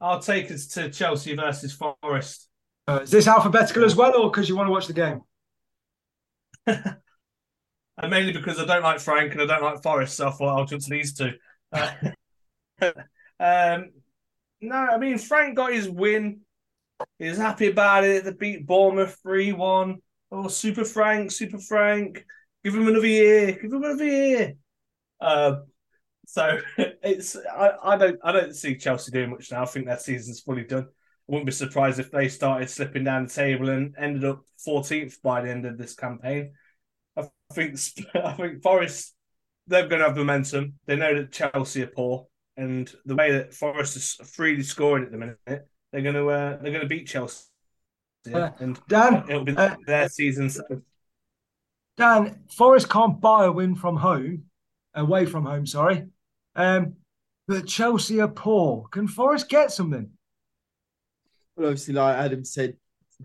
[0.00, 2.48] I'll take us to Chelsea versus Forest.
[2.86, 5.22] Uh, is this alphabetical as well, or because you want to watch the game?
[6.66, 6.96] and
[8.10, 10.66] mainly because I don't like Frank and I don't like Forest, so I thought I'll
[10.66, 11.32] jump to these two.
[11.72, 11.92] Uh,
[13.40, 13.90] um,
[14.60, 16.40] no, I mean Frank got his win.
[17.18, 18.24] He's happy about it.
[18.24, 19.98] They beat Bournemouth three one.
[20.30, 22.24] Oh, Super Frank, Super Frank,
[22.62, 23.52] give him another year.
[23.52, 24.54] Give him another year.
[25.20, 25.56] Uh,
[26.26, 29.62] So it's I, I don't I don't see Chelsea doing much now.
[29.62, 30.84] I think that season's fully done.
[30.84, 35.22] I wouldn't be surprised if they started slipping down the table and ended up 14th
[35.22, 36.52] by the end of this campaign.
[37.16, 37.78] I think
[38.14, 39.14] I think Forest
[39.66, 40.74] they're going to have momentum.
[40.86, 45.12] They know that Chelsea are poor, and the way that Forest is freely scoring at
[45.12, 47.44] the minute, they're going to uh, they're going to beat Chelsea.
[48.32, 50.48] Uh, and Dan, it'll be uh, their season.
[50.48, 50.62] So
[51.96, 54.44] Dan, Forest can't buy a win from home,
[54.94, 56.06] away from home, sorry.
[56.56, 56.96] Um,
[57.46, 58.86] but Chelsea are poor.
[58.90, 60.10] Can Forest get something?
[61.56, 62.76] Well, obviously, like Adam said,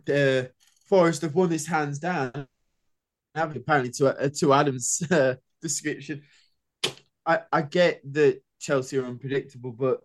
[0.05, 0.51] the
[0.87, 2.47] Forest have won this hands down.
[3.35, 6.23] Apparently, to uh, to Adam's uh, description,
[7.25, 10.01] I I get that Chelsea are unpredictable, but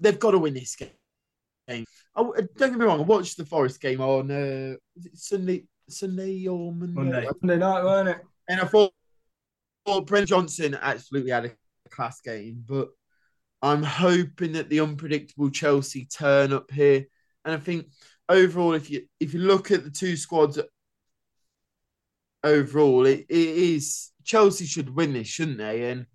[0.00, 1.84] they've got to win this game.
[2.16, 3.00] Oh, don't get me wrong.
[3.00, 4.74] I watched the Forest game on uh,
[5.14, 7.28] Sunday, Sunday or Monday, Monday.
[7.42, 8.18] Monday night, weren't it?
[8.48, 8.92] and I thought,
[9.90, 12.88] thought Brennan Johnson absolutely had a class game, but
[13.62, 17.06] I'm hoping that the unpredictable Chelsea turn up here.
[17.44, 17.86] And I think
[18.28, 20.58] overall, if you if you look at the two squads
[22.44, 25.90] overall, it, it is Chelsea should win this, shouldn't they?
[25.90, 26.06] And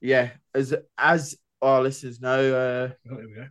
[0.00, 3.46] yeah, as as our listeners know, uh, Oh, we go.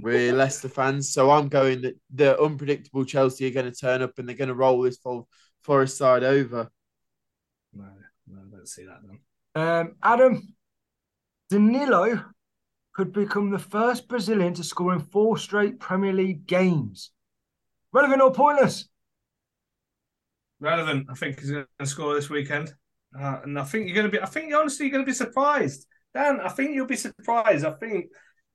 [0.00, 4.18] we're Leicester fans, so I'm going that the unpredictable Chelsea are going to turn up
[4.18, 4.98] and they're going to roll this
[5.62, 6.70] Forest side over.
[7.74, 7.84] No,
[8.30, 9.20] no, I don't see that then.
[9.54, 10.54] Um, Adam,
[11.50, 12.24] Danilo
[12.94, 17.10] could become the first Brazilian to score in four straight Premier League games.
[17.92, 18.88] Relevant or pointless?
[20.60, 21.06] Relevant.
[21.08, 22.74] I think he's going to score this weekend,
[23.18, 24.20] uh, and I think you're going to be.
[24.20, 26.40] I think honestly you're honestly going to be surprised, Dan.
[26.40, 27.64] I think you'll be surprised.
[27.64, 28.06] I think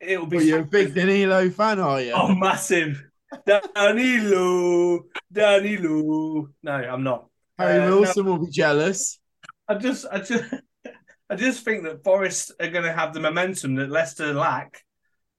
[0.01, 0.37] it'll be.
[0.37, 2.11] Well, you're a big Danilo fan, are you?
[2.11, 3.01] Oh, massive.
[3.47, 6.49] Danilo, Danilo.
[6.61, 7.27] No, I'm not.
[7.57, 7.99] Harry uh, no.
[8.01, 9.19] Wilson will be jealous.
[9.67, 10.53] I just, I just,
[11.29, 14.83] I just think that Forest are going to have the momentum that Leicester lack,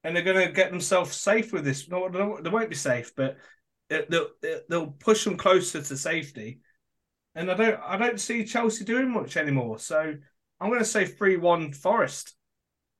[0.02, 1.88] and they're going to get themselves safe with this.
[1.88, 3.36] No, no, they won't be safe, but
[3.88, 4.28] they'll,
[4.68, 6.60] they'll push them closer to safety.
[7.34, 9.78] And I don't, I don't see Chelsea doing much anymore.
[9.78, 10.14] So
[10.60, 12.34] I'm going to say three-one Forest.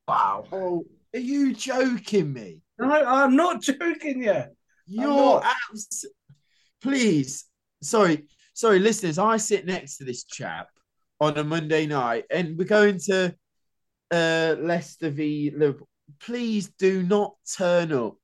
[0.09, 0.45] Wow.
[0.53, 2.61] Oh, are you joking me?
[2.79, 4.23] No, I'm not joking.
[4.23, 4.47] Yeah,
[4.87, 5.45] You're not.
[5.71, 6.05] abs-
[6.83, 7.45] please.
[7.83, 9.19] Sorry, sorry, listeners.
[9.19, 10.69] I sit next to this chap
[11.25, 13.35] on a Monday night, and we're going to
[14.11, 15.89] uh, Leicester v Liverpool.
[16.21, 18.17] Please do not turn up.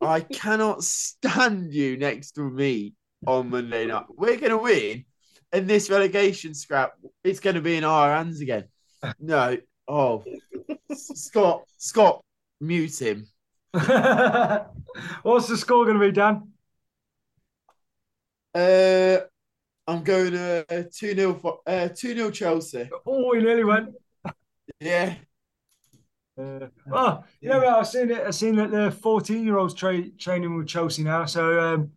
[0.00, 2.94] I cannot stand you next to me
[3.28, 4.06] on Monday night.
[4.08, 5.04] We're going to win,
[5.52, 8.64] and this relegation scrap, it's going to be in our hands again.
[9.20, 10.24] No, oh,
[10.92, 12.24] Scott, Scott,
[12.60, 13.28] mute him.
[13.70, 16.48] What's the score going to be, Dan?
[18.52, 19.26] Uh,
[19.86, 22.88] I'm going to 2 0 for uh, 2 0 Chelsea.
[23.06, 23.90] Oh, he nearly went.
[24.80, 25.14] Yeah.
[26.38, 28.18] Uh, well, you know, what, I've seen it.
[28.18, 31.24] I've seen that the 14 year olds tra- training with Chelsea now.
[31.24, 31.92] So, um,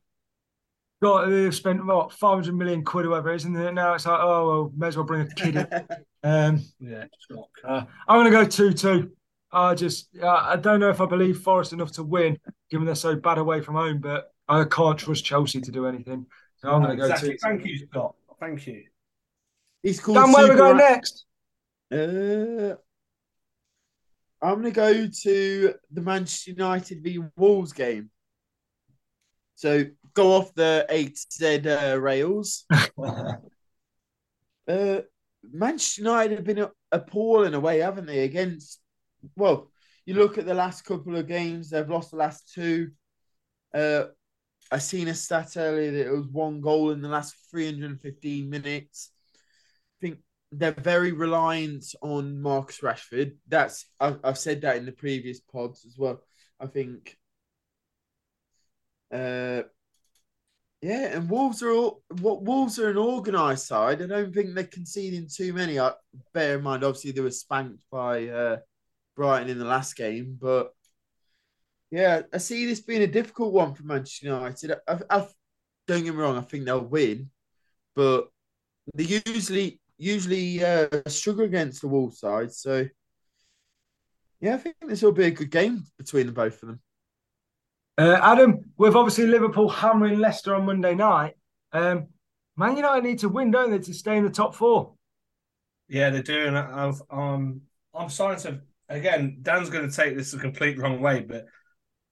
[1.01, 3.73] got they've spent what 500 million quid or whatever, isn't it?
[3.73, 5.67] Now it's like, oh, well, may as well bring a kid in.
[6.21, 7.05] Um, yeah.
[7.63, 9.09] uh, I'm going to go 2 2.
[9.53, 12.37] I just, uh, I don't know if I believe Forest enough to win,
[12.69, 16.25] given they're so bad away from home, but I can't trust Chelsea to do anything.
[16.61, 17.31] So I'm going to go exactly.
[17.31, 18.15] 2 Thank you, Scott.
[18.39, 18.83] Thank you.
[19.81, 21.25] He's called Dan, where are we Super going Ra- next?
[21.91, 22.75] Uh,
[24.41, 28.09] I'm going to go to the Manchester United v Wolves game.
[29.55, 32.65] So go off the 8Z uh, rails.
[34.67, 35.01] Uh,
[35.51, 38.19] Manchester United have been appalling away, haven't they?
[38.19, 38.79] Against,
[39.35, 39.71] well,
[40.05, 42.91] you look at the last couple of games, they've lost the last two.
[43.73, 44.03] Uh,
[44.71, 49.11] I seen a stat earlier that it was one goal in the last 315 minutes.
[49.97, 50.19] I think
[50.51, 53.35] they're very reliant on Marcus Rashford.
[53.47, 56.21] That's I've, I've said that in the previous pods as well.
[56.59, 57.17] I think.
[59.11, 59.63] Uh,
[60.81, 64.01] yeah, and Wolves are all, what Wolves are an organised side.
[64.01, 65.79] I don't think they're conceding too many.
[65.79, 65.91] I,
[66.33, 68.57] bear in mind, obviously they were spanked by uh,
[69.15, 70.71] Brighton in the last game, but
[71.91, 74.73] yeah, I see this being a difficult one for Manchester United.
[74.87, 75.27] I, I,
[75.87, 77.31] don't get me wrong, I think they'll win,
[77.95, 78.27] but
[78.93, 82.51] they usually usually uh, struggle against the wall side.
[82.53, 82.87] So
[84.39, 86.81] yeah, I think this will be a good game between the both of them.
[87.97, 91.33] Uh, Adam, with obviously Liverpool hammering Leicester on Monday night,
[91.73, 92.07] um,
[92.55, 94.93] Man United need to win, don't they, to stay in the top four?
[95.89, 96.65] Yeah, they're doing it.
[96.65, 97.61] I've, um,
[97.93, 99.39] I'm starting to again.
[99.41, 101.47] Dan's going to take this a complete wrong way, but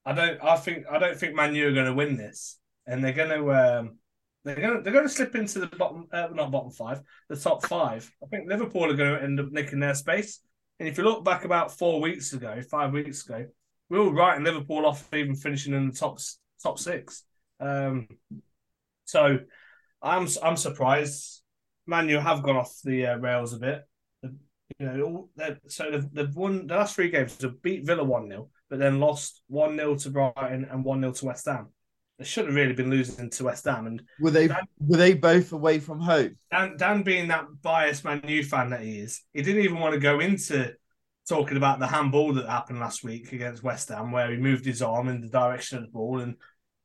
[0.08, 0.42] I don't.
[0.42, 3.28] I think I don't think Man U are going to win this, and they're going
[3.28, 3.52] to.
[3.52, 3.98] Um,
[4.42, 7.36] they're going to, they're going to slip into the bottom, uh, not bottom five, the
[7.36, 8.10] top five.
[8.22, 10.40] I think Liverpool are going to end up nicking their space.
[10.80, 13.44] And if you look back about four weeks ago, five weeks ago,
[13.90, 16.20] we were writing Liverpool off even finishing in the top
[16.62, 17.24] top six.
[17.60, 18.08] Um,
[19.04, 19.40] so
[20.00, 21.42] I'm I'm surprised.
[21.86, 23.82] Man, you have gone off the uh, rails a bit.
[24.22, 25.28] You know,
[25.66, 27.36] so they've, they've won the last three games.
[27.36, 31.12] They've beat Villa one 0 but then lost one 0 to Brighton and one 0
[31.12, 31.68] to West Ham.
[32.18, 33.86] They shouldn't have really been losing to West Ham.
[33.86, 36.36] And were they Dan, were they both away from home?
[36.50, 39.94] Dan, Dan, being that biased Man U fan that he is, he didn't even want
[39.94, 40.72] to go into
[41.28, 44.82] talking about the handball that happened last week against West Ham, where he moved his
[44.82, 46.34] arm in the direction of the ball, and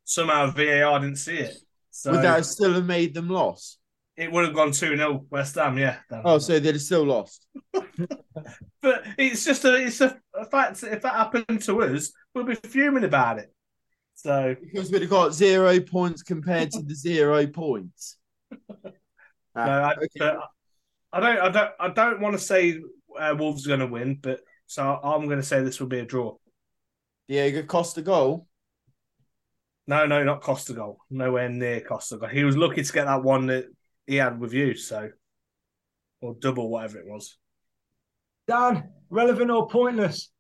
[0.03, 1.55] somehow VAR didn't see it.
[1.89, 3.79] So would that still have made them lost?
[4.15, 5.97] It would have gone 2 0 West Ham, yeah.
[6.23, 7.47] Oh, so they'd have still lost.
[7.73, 12.55] but it's just a it's a, a fact if that happened to us, we'll be
[12.55, 13.51] fuming about it.
[14.13, 18.17] So because we'd have got zero points compared to the zero points.
[19.55, 20.35] No, I, okay.
[21.11, 21.39] I, don't.
[21.39, 21.71] I don't.
[21.79, 22.81] I don't want to say
[23.19, 25.99] uh, Wolves are going to win, but so I'm going to say this will be
[25.99, 26.37] a draw.
[27.27, 28.47] Diego Costa goal.
[29.85, 30.97] No, no, not Costa goal.
[31.11, 32.29] Nowhere near Costa goal.
[32.29, 33.65] He was lucky to get that one that
[34.07, 35.09] he had with you, so
[36.21, 37.37] or double whatever it was.
[38.47, 40.31] Dan, relevant or pointless?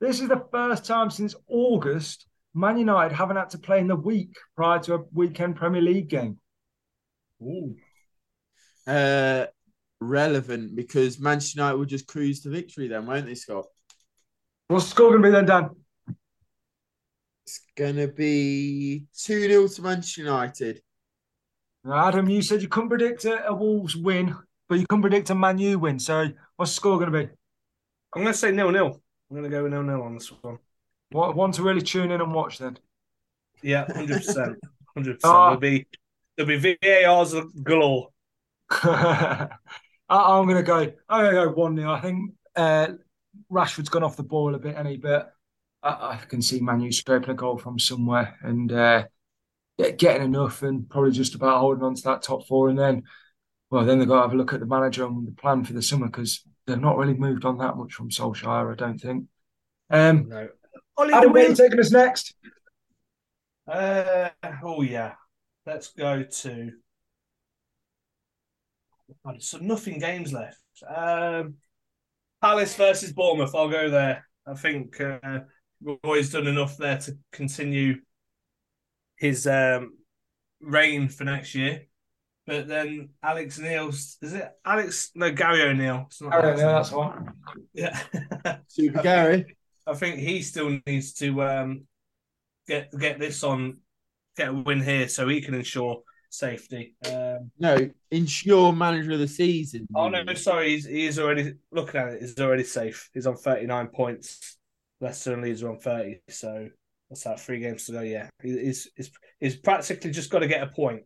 [0.00, 3.96] This is the first time since August Man United haven't had to play in the
[3.96, 6.38] week prior to a weekend Premier League game.
[7.42, 7.74] Ooh.
[8.86, 9.46] Uh,
[10.00, 13.66] relevant because Manchester United will just cruise to victory then, won't they, Scott?
[14.68, 15.70] What's the score going to be then, Dan?
[17.46, 20.80] It's going to be 2 0 to Manchester United.
[21.90, 24.36] Adam, you said you couldn't predict a, a Wolves win,
[24.68, 25.98] but you couldn't predict a Man U win.
[25.98, 27.32] So what's the score going to be?
[28.14, 29.00] I'm going to say nil nil.
[29.30, 30.58] I'm going to go nil nil on this one.
[31.10, 32.78] What one to really tune in and watch then?
[33.62, 34.58] Yeah, hundred percent,
[34.94, 35.34] hundred percent.
[35.34, 35.46] Ah.
[35.46, 35.86] There'll be
[36.36, 38.08] there'll be VARs galore.
[38.82, 39.48] I'm
[40.08, 40.92] gonna go.
[41.08, 42.88] I'm gonna go one 0 I think uh,
[43.50, 45.34] Rashford's gone off the ball a bit, any but
[45.82, 49.04] I, I, can see Manu scraping a goal from somewhere and uh,
[49.78, 52.68] getting enough and probably just about holding on to that top four.
[52.68, 53.02] And then,
[53.70, 55.72] well, then they've got to have a look at the manager and the plan for
[55.72, 59.26] the summer because they've not really moved on that much from Solskjaer, I don't think.
[59.90, 60.48] Um, no.
[60.96, 62.34] Ollie, Adam, where are you taking us next?
[63.66, 64.28] Uh,
[64.62, 65.14] oh, yeah.
[65.66, 66.72] Let's go to.
[69.38, 70.58] Some nothing games left.
[70.88, 71.54] Um,
[72.40, 73.54] Palace versus Bournemouth.
[73.54, 74.26] I'll go there.
[74.46, 75.40] I think uh,
[76.02, 78.00] Roy's done enough there to continue
[79.22, 79.96] his um,
[80.60, 81.82] reign for next year.
[82.44, 85.12] But then Alex Neil's is it Alex?
[85.14, 86.08] No, Gary O'Neill.
[86.20, 87.32] Gary O'Neill, that's one.
[87.72, 87.98] Yeah,
[88.66, 89.56] Super Gary.
[89.86, 91.84] I think he still needs to um,
[92.66, 93.78] get get this on,
[94.36, 96.96] get a win here, so he can ensure safety.
[97.06, 99.86] Um, no, ensure manager of the season.
[99.94, 102.22] Oh no, sorry, he's he's already looking at it.
[102.22, 103.08] He's already safe.
[103.14, 104.58] He's on thirty nine points.
[105.00, 106.22] Leicester and Leeds are on thirty.
[106.28, 106.70] So
[107.12, 107.38] what's that?
[107.38, 108.00] Three games to go.
[108.00, 111.02] Yeah, he's he's he's practically just got to get a point,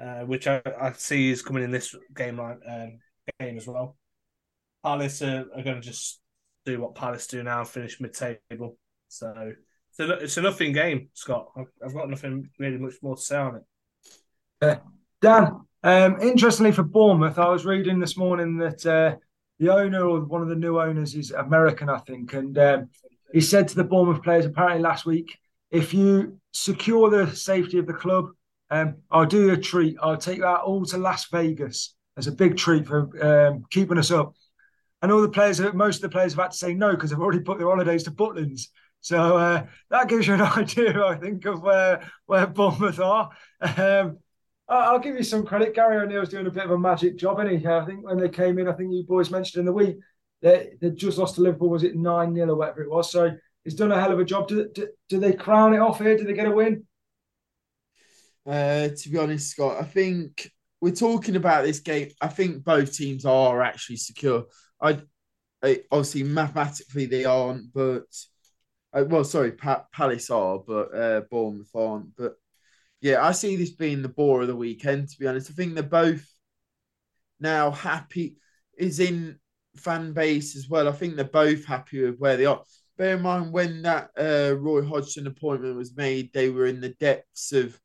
[0.00, 2.98] uh, which I, I see is coming in this game line um,
[3.38, 3.96] game as well.
[4.82, 6.20] Palace are, are going to just
[6.66, 8.76] do what Palace do now, finish mid-table.
[9.06, 9.52] So
[9.90, 11.52] it's a, it's a nothing game, Scott.
[11.56, 13.62] I've got nothing really much more to say on it.
[14.60, 14.76] Uh,
[15.22, 19.16] Dan, um, interestingly for Bournemouth, I was reading this morning that uh,
[19.60, 22.88] the owner or one of the new owners is American, I think, and um,
[23.32, 25.38] he said to the Bournemouth players apparently last week,
[25.74, 28.30] if you secure the safety of the club,
[28.70, 29.96] um, I'll do you a treat.
[30.00, 34.10] I'll take that all to Las Vegas as a big treat for um, keeping us
[34.10, 34.34] up
[35.04, 37.20] and all the players, most of the players have had to say no because they've
[37.20, 38.68] already put their holidays to Butlins.
[39.02, 43.28] So uh, that gives you an idea, I think, of where where Bournemouth are.
[43.60, 44.16] Um,
[44.66, 45.74] I'll give you some credit.
[45.74, 48.58] Gary O'Neill's doing a bit of a magic job, isn't I think when they came
[48.58, 49.96] in, I think you boys mentioned in the week
[50.40, 51.68] they they just lost to Liverpool.
[51.68, 53.12] Was it nine 0 or whatever it was?
[53.12, 53.30] So
[53.64, 54.48] he's done a hell of a job.
[54.48, 56.16] Do, do, do they crown it off here?
[56.16, 56.86] Do they get a win?
[58.46, 60.50] Uh, to be honest, Scott, I think
[60.80, 62.10] we're talking about this game.
[62.20, 64.44] I think both teams are actually secure.
[64.80, 65.00] I,
[65.62, 68.04] I obviously mathematically they aren't, but
[68.92, 72.14] uh, well, sorry, pa- Palace are, but uh, Bournemouth aren't.
[72.16, 72.34] But
[73.00, 75.08] yeah, I see this being the bore of the weekend.
[75.08, 76.26] To be honest, I think they're both
[77.40, 78.36] now happy.
[78.76, 79.38] Is in
[79.76, 80.88] fan base as well.
[80.88, 82.62] I think they're both happy with where they are.
[82.96, 86.90] Bear in mind when that uh, Roy Hodgson appointment was made, they were in the
[86.90, 87.78] depths of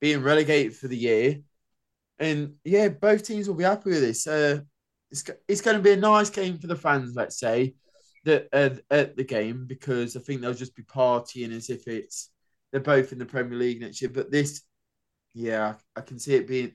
[0.00, 1.38] being relegated for the year.
[2.18, 4.26] And yeah, both teams will be happy with this.
[4.26, 4.60] Uh,
[5.10, 7.74] it's it's going to be a nice game for the fans, let's say,
[8.24, 12.30] that uh, at the game because I think they'll just be partying as if it's
[12.72, 14.10] they're both in the Premier League next year.
[14.12, 14.62] But this,
[15.34, 16.72] yeah, I can see it being.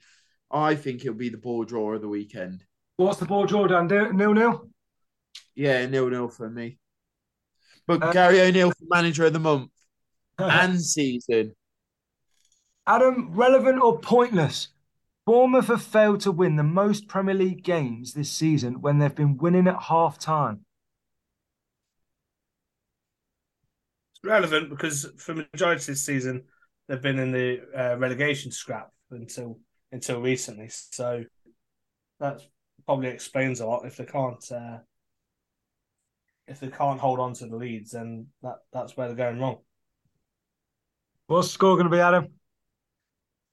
[0.49, 2.63] I think it'll be the ball draw of the weekend.
[2.97, 3.87] What's the ball draw, Dan?
[3.87, 4.69] Nil nil.
[5.55, 6.77] Yeah, nil nil for me.
[7.87, 9.71] But Uh, Gary O'Neill for manager of the month
[10.37, 11.55] and season.
[12.85, 14.69] Adam, relevant or pointless?
[15.25, 19.37] Bournemouth have failed to win the most Premier League games this season when they've been
[19.37, 20.65] winning at half time.
[24.11, 26.43] It's relevant because for majority of this season
[26.87, 29.59] they've been in the uh, relegation scrap until
[29.93, 30.67] until recently.
[30.69, 31.23] So
[32.19, 32.41] that
[32.85, 33.85] probably explains a lot.
[33.85, 34.79] If they can't uh,
[36.47, 39.57] if they can't hold on to the leads, then that that's where they're going wrong.
[41.27, 42.27] What's the score going to be, Adam?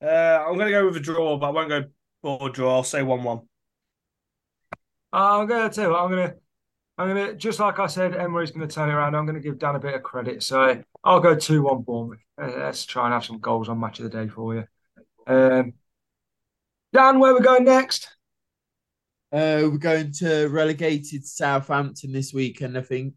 [0.02, 1.84] Uh, I'm going to go with a draw, but I won't go
[2.22, 2.76] ball draw.
[2.76, 3.42] I'll say one-one.
[5.12, 6.36] I'm going to tell you I'm going to,
[6.98, 9.14] I'm going to, just like I said, Emery's going to turn it around.
[9.14, 10.42] I'm going to give Dan a bit of credit.
[10.42, 12.18] So I'll go 2 1 Bournemouth.
[12.40, 14.64] Uh, let's try and have some goals on match of the day for you.
[15.26, 15.74] Um,
[16.92, 18.16] Dan, where we going next?
[19.32, 23.14] Uh, we're going to relegated Southampton this weekend, I think.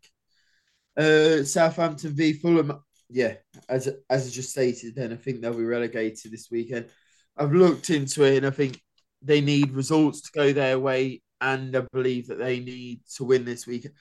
[0.96, 2.80] Uh, Southampton v Fulham.
[3.10, 3.36] Yeah,
[3.68, 6.88] as as I just stated, then I think they'll be relegated this weekend.
[7.36, 8.80] I've looked into it, and I think
[9.24, 13.44] they need results to go their way, and I believe that they need to win
[13.44, 13.96] this weekend.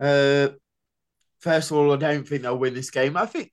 [0.00, 0.48] Uh,
[1.38, 3.16] first of all, I don't think they'll win this game.
[3.16, 3.52] I think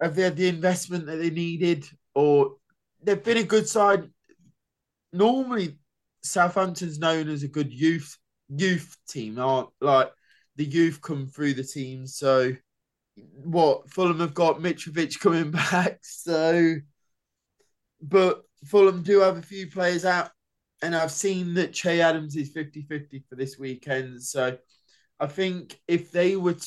[0.00, 2.56] have they had the investment that they needed, or
[3.02, 4.10] they've been a good side
[5.14, 5.78] normally
[6.22, 10.10] Southampton's known as a good youth youth team, aren't like
[10.56, 12.06] the youth come through the team.
[12.06, 12.52] So
[13.16, 16.76] what Fulham have got Mitrovic coming back, so
[18.02, 20.30] but Fulham do have a few players out,
[20.82, 24.22] and I've seen that Che Adams is 50-50 for this weekend.
[24.22, 24.58] So
[25.20, 26.62] I think if they would,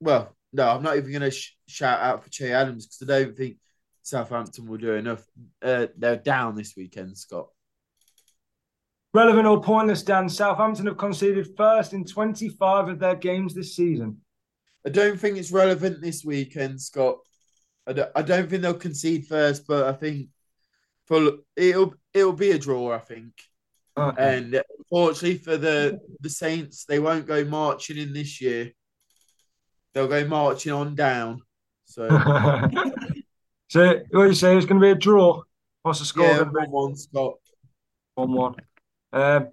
[0.00, 3.24] well, no, I'm not even going to sh- shout out for Che Adams because I
[3.24, 3.56] don't think
[4.02, 5.24] Southampton will do enough.
[5.62, 7.48] Uh, they're down this weekend, Scott.
[9.14, 10.28] Relevant or pointless, Dan?
[10.28, 14.18] Southampton have conceded first in 25 of their games this season.
[14.86, 17.18] I don't think it's relevant this weekend, Scott.
[17.86, 20.28] I don't, I don't think they'll concede first, but I think
[21.06, 22.92] for it'll it'll be a draw.
[22.92, 23.32] I think,
[23.96, 24.36] Okay.
[24.36, 28.72] and unfortunately for the the Saints, they won't go marching in this year.
[29.92, 31.42] They'll go marching on down.
[31.84, 32.08] So
[33.68, 35.42] so, what you say is going to be a draw?
[35.82, 36.58] What's the score yeah, going to be?
[36.60, 37.34] one one, Scott.
[38.14, 38.54] 1 1.
[39.12, 39.48] Um,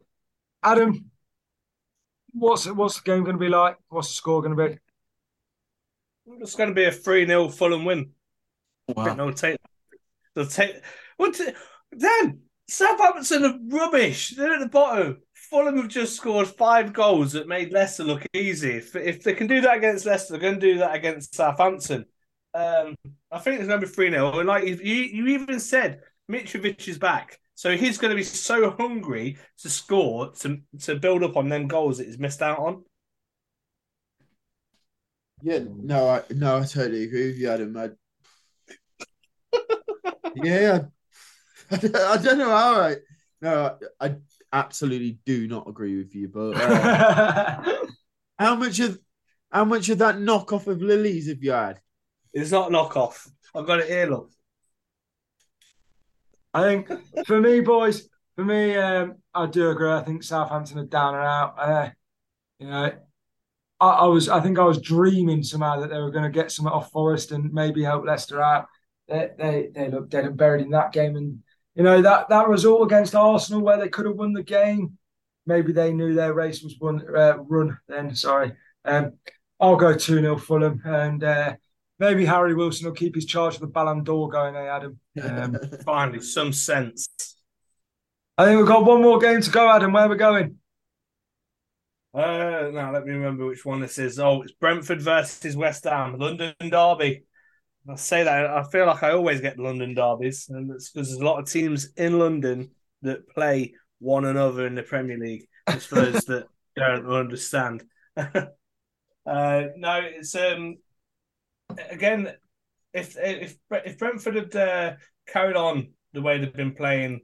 [0.64, 1.12] Adam,
[2.32, 3.78] what's what's the game going to be like?
[3.90, 4.78] What's the score going to be?
[6.42, 8.12] It's going to be a 3 0 Fulham win.
[8.96, 9.58] I think they'll take.
[10.36, 10.82] They'll take.
[11.18, 11.40] What?
[11.98, 14.32] Dan, Southampton are rubbish.
[14.32, 15.22] They're at the bottom.
[15.34, 18.78] Fulham have just scored five goals that made Leicester look easy.
[18.78, 22.06] If, if they can do that against Leicester, they're going to do that against Southampton.
[22.54, 22.96] Um,
[23.32, 24.40] I think it's going to be 3 0.
[24.40, 26.02] And like you, you even said,
[26.32, 27.40] Mitrovic is back.
[27.60, 31.68] So he's going to be so hungry to score, to, to build up on them
[31.68, 32.86] goals that he's missed out on.
[35.42, 37.76] Yeah, no, I no, I totally agree with you, Adam.
[37.76, 37.90] I,
[40.36, 40.84] yeah,
[41.70, 41.76] I,
[42.14, 42.96] I don't know how I.
[43.42, 44.16] No, I, I
[44.54, 46.30] absolutely do not agree with you.
[46.30, 47.62] But uh,
[48.40, 48.98] how much of
[49.52, 51.82] how much of that knockoff of Lilley's have you had?
[52.34, 53.30] It's not knockoff.
[53.54, 54.32] I've got it here, look.
[56.54, 56.90] I think
[57.26, 59.92] for me, boys, for me, um, I do agree.
[59.92, 61.56] I think Southampton are down and out.
[61.58, 61.90] Uh,
[62.60, 62.92] you know,
[63.80, 66.52] I, I was, I think I was dreaming somehow that they were going to get
[66.52, 68.68] something off Forest and maybe help Leicester out.
[69.08, 71.40] They, they, they look dead and buried in that game, and
[71.76, 74.98] you know that that result against Arsenal where they could have won the game.
[75.48, 78.14] Maybe they knew their race was won, uh, run then.
[78.14, 78.54] Sorry,
[78.86, 79.14] um,
[79.60, 81.56] I'll go two 0 Fulham, and uh,
[82.00, 84.56] maybe Harry Wilson will keep his charge of the Ballon d'Or going.
[84.56, 85.00] Eh, Adam?
[85.22, 87.10] Um, Finally, some sense.
[88.38, 89.92] I think we've got one more game to go, Adam.
[89.92, 90.56] Where are we going?
[92.14, 94.18] Uh, now let me remember which one this is.
[94.18, 97.24] Oh, it's Brentford versus West Ham, London Derby.
[97.88, 101.22] I say that I feel like I always get London derbies, and it's because there's
[101.22, 102.72] a lot of teams in London
[103.02, 105.48] that play one another in the Premier League.
[105.70, 106.46] Just for those that
[106.76, 107.84] don't understand.
[108.18, 108.34] uh,
[109.26, 110.78] no, it's um
[111.90, 112.34] again
[112.94, 114.94] if if if Brentford had uh,
[115.28, 117.22] carried on the way they've been playing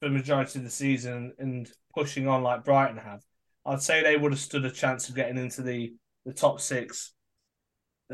[0.00, 3.20] for the majority of the season and pushing on like Brighton have,
[3.66, 7.12] I'd say they would have stood a chance of getting into the the top six,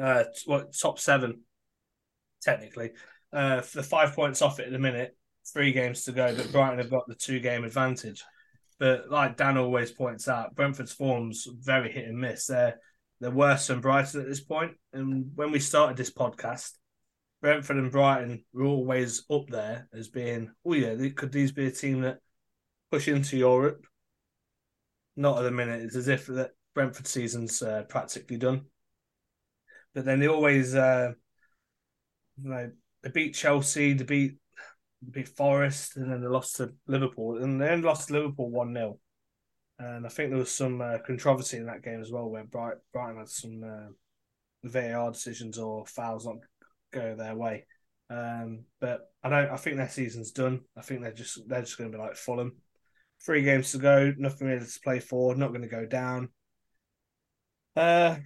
[0.01, 1.43] uh, what top seven,
[2.43, 2.91] technically.
[3.33, 5.17] Uh, for five points off it at the minute,
[5.53, 8.25] three games to go, but Brighton have got the two game advantage.
[8.81, 12.47] But like Dan always points out, Brentford's form's very hit and miss.
[12.47, 12.81] They're
[13.21, 14.73] they're worse than Brighton at this point.
[14.93, 16.73] And when we started this podcast,
[17.43, 21.71] Brentford and Brighton were always up there as being, oh yeah, could these be a
[21.71, 22.19] team that
[22.91, 23.85] push into Europe?
[25.17, 25.83] Not at the minute.
[25.83, 28.67] It's as if that Brentford season's uh, practically done.
[29.95, 31.13] But then they always, uh,
[32.43, 32.71] you know,
[33.03, 34.37] they beat Chelsea, they beat
[35.03, 38.75] they beat Forest, and then they lost to Liverpool, and then lost to Liverpool one
[38.75, 38.99] 0
[39.81, 42.77] And I think there was some uh, controversy in that game as well, where Bright,
[42.93, 43.89] Brighton had some uh,
[44.69, 46.37] VAR decisions or fouls not
[46.93, 47.65] go their way.
[48.11, 49.51] Um, but I don't.
[49.51, 50.61] I think their season's done.
[50.77, 52.57] I think they're just they're just going to be like Fulham.
[53.25, 55.35] Three games to go, nothing really to play for.
[55.35, 56.29] Not going to go down.
[57.75, 58.17] Uh,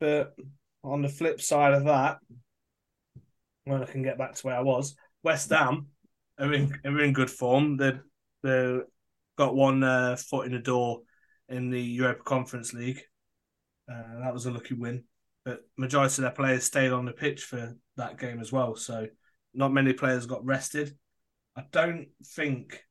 [0.00, 0.34] but
[0.82, 2.18] on the flip side of that,
[3.64, 5.88] when I can get back to where I was, West Ham
[6.38, 7.76] are in are in good form.
[7.76, 7.98] They
[8.42, 8.78] they
[9.38, 11.00] got one uh, foot in the door
[11.48, 13.00] in the Europa Conference League.
[13.90, 15.04] Uh, that was a lucky win
[15.48, 18.76] but majority of their players stayed on the pitch for that game as well.
[18.76, 19.06] So
[19.54, 20.94] not many players got rested.
[21.56, 22.84] I don't think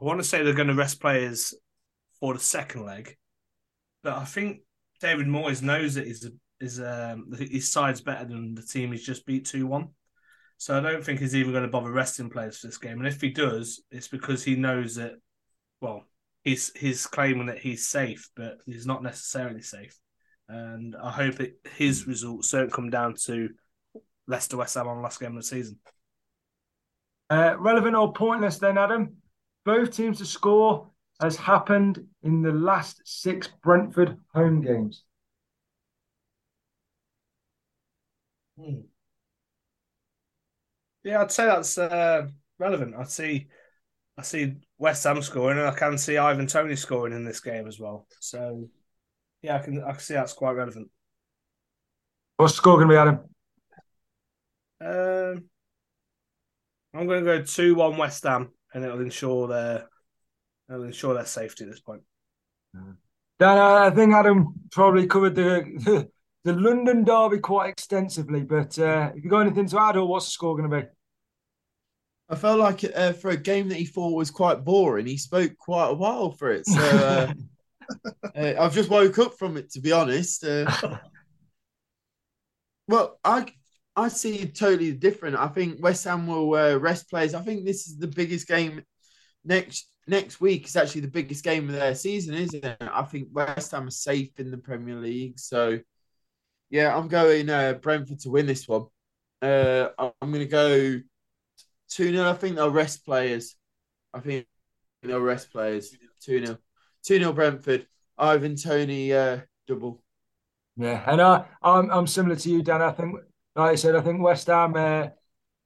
[0.00, 1.54] I want to say they're going to rest players
[2.18, 3.16] for the second leg,
[4.02, 4.62] but I think
[5.00, 6.28] David Moyes knows that his
[6.58, 9.90] his um, his side's better than the team he's just beat two one.
[10.56, 12.98] So I don't think he's even going to bother resting players for this game.
[12.98, 15.12] And if he does, it's because he knows that.
[15.84, 16.04] Well,
[16.42, 19.98] he's he's claiming that he's safe, but he's not necessarily safe
[20.48, 23.50] and I hope it, his results don't come down to
[24.26, 25.78] Leicester West Ham on last game of the season.
[27.30, 29.16] Uh, relevant or pointless then, Adam?
[29.64, 35.04] Both teams to score has happened in the last six Brentford home games.
[38.56, 38.80] Hmm.
[41.02, 42.28] Yeah, I'd say that's uh,
[42.58, 42.94] relevant.
[42.96, 43.48] I see,
[44.18, 47.66] I see West Ham scoring, and I can see Ivan Toney scoring in this game
[47.66, 48.06] as well.
[48.20, 48.68] So
[49.42, 50.90] yeah, I can I can see that's quite relevant.
[52.36, 53.18] What's the score going to be, Adam?
[54.80, 55.44] Um,
[56.92, 59.88] I'm going to go two one West Ham, and it'll ensure their
[60.68, 62.02] it'll ensure their safety at this point.
[63.38, 66.08] Dan, I think Adam probably covered the,
[66.44, 70.26] the, London derby quite extensively, but uh, if you got anything to add, or what's
[70.26, 70.86] the score going to be?
[72.28, 75.56] I felt like uh, for a game that he thought was quite boring, he spoke
[75.58, 76.66] quite a while for it.
[76.66, 77.32] So uh,
[78.36, 80.44] uh, I've just woke up from it, to be honest.
[80.44, 80.70] Uh,
[82.88, 83.46] well, I
[83.94, 85.36] I see it totally different.
[85.36, 87.34] I think West Ham will uh, rest players.
[87.34, 88.82] I think this is the biggest game
[89.44, 90.66] next next week.
[90.66, 92.76] Is actually the biggest game of their season, isn't it?
[92.80, 95.38] I think West Ham are safe in the Premier League.
[95.38, 95.78] So,
[96.70, 98.86] yeah, I'm going uh, Brentford to win this one.
[99.42, 101.00] Uh, I'm going to go
[101.90, 102.30] 2 0.
[102.30, 103.56] I think they'll rest players.
[104.12, 104.46] I think
[105.02, 105.96] they'll rest players.
[106.22, 106.58] 2 0.
[107.04, 107.86] 2 0 Brentford.
[108.16, 110.02] Ivan Toney uh, double.
[110.76, 112.82] Yeah, and I, I'm I'm similar to you, Dan.
[112.82, 113.16] I think,
[113.54, 115.08] like I said, I think West Ham uh,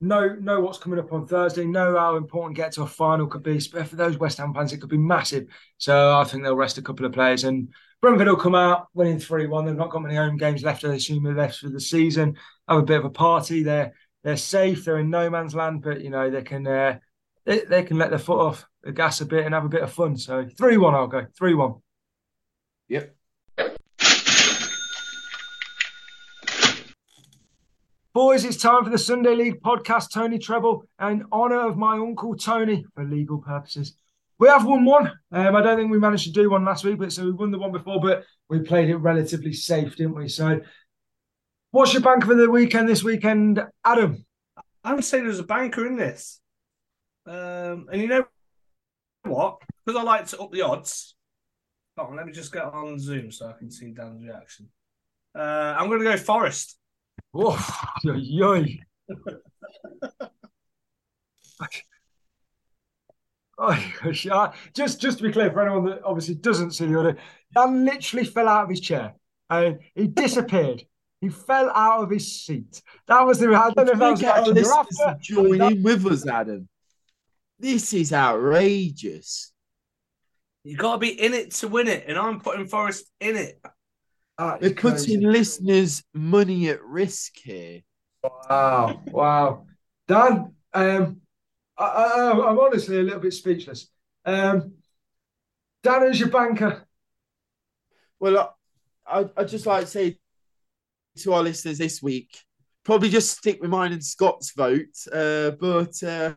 [0.00, 3.42] know know what's coming up on Thursday, know how important get to a final could
[3.42, 3.58] be.
[3.58, 5.46] For those West Ham fans, it could be massive.
[5.78, 7.68] So I think they'll rest a couple of players, and
[8.02, 9.64] Brentford will come out winning three one.
[9.64, 10.84] They've not got many home games left.
[10.84, 12.36] I assume left for the season.
[12.68, 13.62] Have a bit of a party.
[13.62, 13.94] They're
[14.24, 14.84] they're safe.
[14.84, 16.98] They're in no man's land, but you know they can uh,
[17.44, 19.82] they, they can let their foot off the gas a bit and have a bit
[19.82, 20.16] of fun.
[20.16, 21.74] So three one, I'll go three one.
[22.88, 23.14] Yep.
[28.14, 32.34] Boys, it's time for the Sunday League podcast, Tony Treble, in honour of my uncle
[32.34, 33.94] Tony for legal purposes.
[34.38, 35.12] We have won one.
[35.30, 37.50] Um, I don't think we managed to do one last week, but so we won
[37.50, 40.28] the one before, but we played it relatively safe, didn't we?
[40.28, 40.60] So,
[41.70, 44.24] what's your bank for the weekend this weekend, Adam?
[44.84, 46.40] I would say there's a banker in this.
[47.26, 48.24] Um, and you know
[49.24, 49.58] what?
[49.84, 51.14] Because I like to up the odds,
[51.98, 54.68] on, let me just get on Zoom so I can see Dan's reaction.
[55.36, 56.78] Uh, I'm going to go Forest.
[57.34, 57.58] Oh,
[58.04, 58.78] yoy.
[63.58, 64.52] oh.
[64.74, 67.16] Just, just to be clear, for anyone that obviously doesn't see the order,
[67.54, 69.14] Dan literally fell out of his chair
[69.50, 70.84] and he disappeared.
[71.20, 72.80] He fell out of his seat.
[73.08, 73.48] That was the.
[73.48, 75.18] I don't know if that was the after.
[75.20, 76.68] Join in with us, Adam.
[77.58, 79.52] This is outrageous.
[80.62, 83.60] You got to be in it to win it, and I'm putting Forest in it.
[84.38, 85.16] We're putting crazy.
[85.16, 87.80] listeners' money at risk here.
[88.22, 89.66] Wow, wow,
[90.06, 90.54] Dan.
[90.72, 91.20] Um,
[91.76, 93.88] I, I, I, am honestly a little bit speechless.
[94.24, 94.74] Um,
[95.82, 96.86] Dan, is your banker?
[98.20, 98.56] Well,
[99.04, 100.18] I I just like to say
[101.18, 102.38] to our listeners this week,
[102.84, 104.96] probably just stick with mine and Scott's vote.
[105.12, 106.34] Uh, but uh,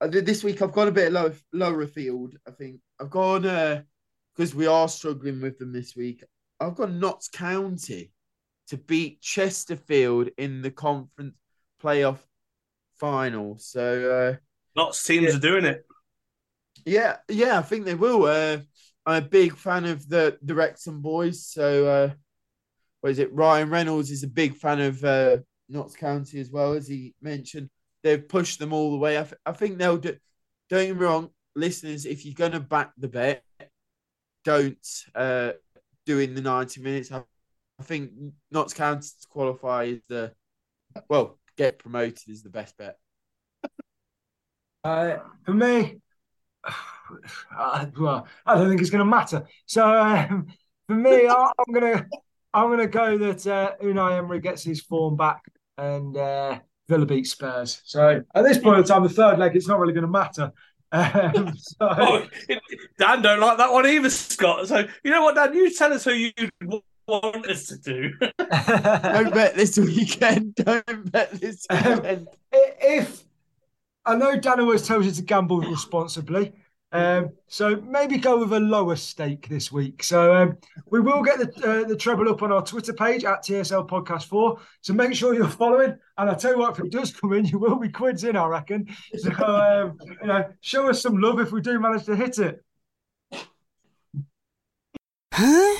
[0.00, 2.34] this week I've gone a bit low, lower field.
[2.46, 6.24] I think I've gone because uh, we are struggling with them this week.
[6.60, 8.12] I've got Notts County
[8.68, 11.34] to beat Chesterfield in the conference
[11.82, 12.18] playoff
[12.96, 13.58] final.
[13.58, 14.36] So uh,
[14.80, 15.36] lots of teams yeah.
[15.36, 15.84] are doing it.
[16.86, 18.24] Yeah, yeah, I think they will.
[18.24, 18.58] Uh,
[19.06, 21.46] I'm a big fan of the the Wrexham boys.
[21.46, 22.10] So, uh,
[23.04, 23.34] what is it?
[23.34, 25.36] Ryan Reynolds is a big fan of uh,
[25.68, 27.68] Notts County as well, as he mentioned.
[28.02, 29.18] They've pushed them all the way.
[29.18, 30.16] I, th- I think they'll do.
[30.70, 32.06] Don't get me wrong, listeners.
[32.06, 33.44] If you're going to back the bet,
[34.42, 34.78] don't
[35.14, 35.52] uh,
[36.06, 37.12] do in the 90 minutes.
[37.12, 37.22] I,
[37.78, 38.10] I think
[38.50, 40.32] Notts County to qualify is the
[41.06, 42.96] well, get promoted is the best bet.
[44.82, 46.00] Uh, for me,
[47.58, 49.46] uh, well, I don't think it's going to matter.
[49.66, 50.46] So um,
[50.86, 52.08] for me, I, am gonna
[52.54, 55.42] I'm gonna go that uh, Unai Emery gets his form back
[55.76, 57.80] and uh, Villa beat Spurs.
[57.84, 60.52] So at this point in time, the third leg, it's not really going to matter.
[60.92, 61.76] Um, so...
[61.80, 62.26] oh,
[62.98, 64.68] Dan don't like that one either, Scott.
[64.68, 65.54] So you know what, Dan?
[65.54, 66.32] You tell us who you
[67.06, 68.12] want us to do.
[68.38, 70.54] don't bet this weekend.
[70.54, 72.28] Don't bet this um, weekend.
[72.28, 73.24] Um, if
[74.04, 76.52] I know Dan always tells you to gamble responsibly.
[76.94, 80.04] Um, so maybe go with a lower stake this week.
[80.04, 80.56] So um,
[80.90, 84.26] we will get the uh, the treble up on our Twitter page at TSL Podcast
[84.26, 84.60] Four.
[84.80, 85.96] So make sure you're following.
[86.16, 88.36] And I tell you what, if it does come in, you will be quids in,
[88.36, 88.86] I reckon.
[89.16, 92.64] So um, you know, show us some love if we do manage to hit it.
[95.32, 95.74] Huh?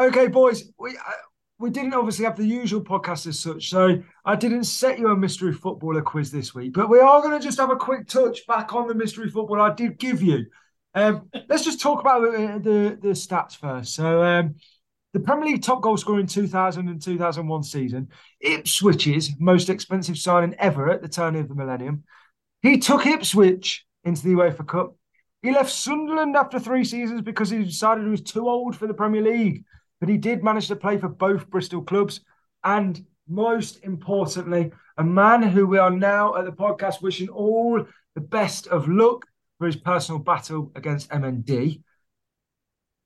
[0.00, 0.64] okay, boys.
[0.80, 1.12] We uh,
[1.58, 5.16] we didn't obviously have the usual podcast as such, so I didn't set you a
[5.16, 6.74] mystery footballer quiz this week.
[6.74, 9.60] But we are going to just have a quick touch back on the mystery football
[9.60, 10.46] I did give you.
[10.94, 13.94] Um, let's just talk about the, the, the stats first.
[13.94, 14.56] So, um,
[15.14, 18.08] the Premier League top goal scorer in 2000 and 2001 season,
[18.44, 22.04] Ipswich's most expensive signing ever at the turn of the millennium.
[22.60, 24.94] He took Ipswich into the UEFA Cup.
[25.42, 28.92] He left Sunderland after three seasons because he decided he was too old for the
[28.92, 29.64] Premier League
[30.00, 32.20] but he did manage to play for both Bristol clubs.
[32.64, 37.84] And most importantly, a man who we are now at the podcast wishing all
[38.14, 39.26] the best of luck
[39.58, 41.82] for his personal battle against MND.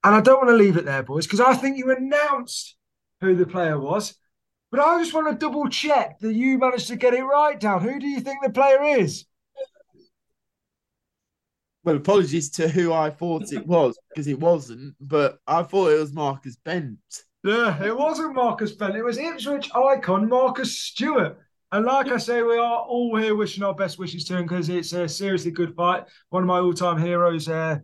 [0.03, 2.77] And I don't want to leave it there, boys, because I think you announced
[3.21, 4.15] who the player was.
[4.71, 7.83] But I just want to double check that you managed to get it right down.
[7.83, 9.25] Who do you think the player is?
[11.91, 15.99] Well, apologies to who I thought it was because it wasn't, but I thought it
[15.99, 16.99] was Marcus Bent.
[17.43, 18.97] Yeah, it wasn't Marcus Bent.
[18.97, 21.39] It was Ipswich icon Marcus Stewart.
[21.73, 24.69] And like I say, we are all here wishing our best wishes to him because
[24.69, 26.05] it's a seriously good fight.
[26.31, 27.79] One of my all-time heroes, uh,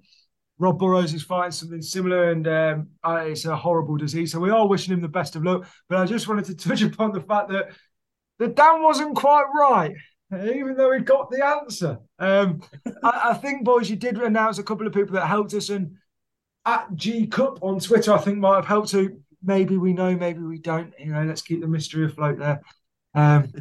[0.59, 4.32] Rob Burrows, is fighting something similar, and um, uh, it's a horrible disease.
[4.32, 5.66] So we are wishing him the best of luck.
[5.88, 7.70] But I just wanted to touch upon the fact that
[8.38, 9.94] the Dan wasn't quite right
[10.33, 11.99] even though he got the answer.
[12.18, 12.62] Um,
[13.03, 15.97] I, I, think, boys, you did announce a couple of people that helped us, and
[16.64, 19.20] at G Cup on Twitter, I think might have helped to.
[19.43, 20.93] Maybe we know, maybe we don't.
[20.99, 22.61] You know, let's keep the mystery afloat there.
[23.14, 23.53] Um,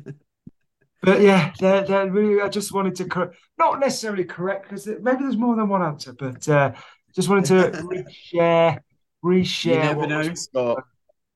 [1.04, 2.42] but yeah, they're, they're really.
[2.42, 6.14] I just wanted to cor- not necessarily correct because maybe there's more than one answer,
[6.14, 6.74] but uh,
[7.14, 7.78] just wanted to
[8.34, 8.80] reshare,
[9.24, 9.66] reshare.
[9.66, 10.84] You never know, Scott.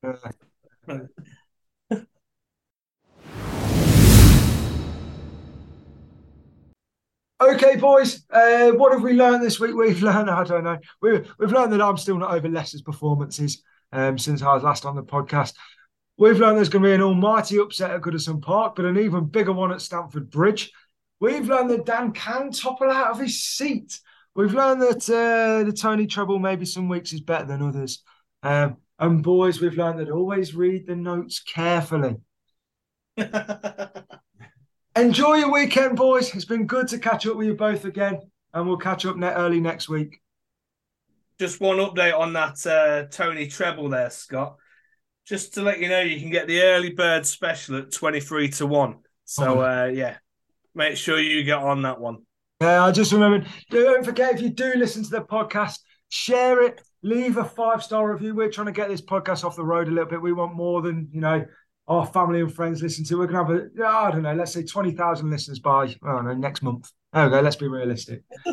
[0.04, 0.98] Uh,
[7.42, 8.26] Okay, boys.
[8.30, 9.74] Uh, what have we learned this week?
[9.74, 10.78] We've learned, I don't know.
[11.02, 13.64] We, we've learned that I'm still not over Leicester's performances
[13.94, 15.54] um, since I was last on the podcast.
[16.18, 19.24] We've learned there's going to be an almighty upset at Goodison Park, but an even
[19.24, 20.74] bigger one at Stamford Bridge.
[21.22, 24.02] We've learned that Dan can topple out of his seat.
[24.36, 28.04] We've learned that uh, the Tony Treble maybe some weeks is better than others.
[28.44, 32.18] Um, and boys, we've learned that always read the notes carefully.
[34.96, 36.34] Enjoy your weekend, boys.
[36.34, 38.20] It's been good to catch up with you both again,
[38.54, 40.20] and we'll catch up net early next week.
[41.40, 44.56] Just one update on that uh, Tony treble there, Scott.
[45.26, 48.50] Just to let you know, you can get the early bird special at twenty three
[48.50, 48.98] to one.
[49.26, 49.62] So oh.
[49.62, 50.18] uh, yeah,
[50.74, 52.24] make sure you get on that one.
[52.60, 53.48] Yeah, I just remembered.
[53.70, 55.80] Don't forget if you do listen to the podcast,
[56.10, 58.34] share it, leave a five star review.
[58.34, 60.22] We're trying to get this podcast off the road a little bit.
[60.22, 61.46] We want more than you know
[61.90, 63.18] our family and friends listen to.
[63.18, 66.26] We're gonna have a, I don't know, let's say twenty thousand listeners by, I don't
[66.26, 66.92] know, next month.
[67.12, 67.42] There we go.
[67.42, 68.22] Let's be realistic.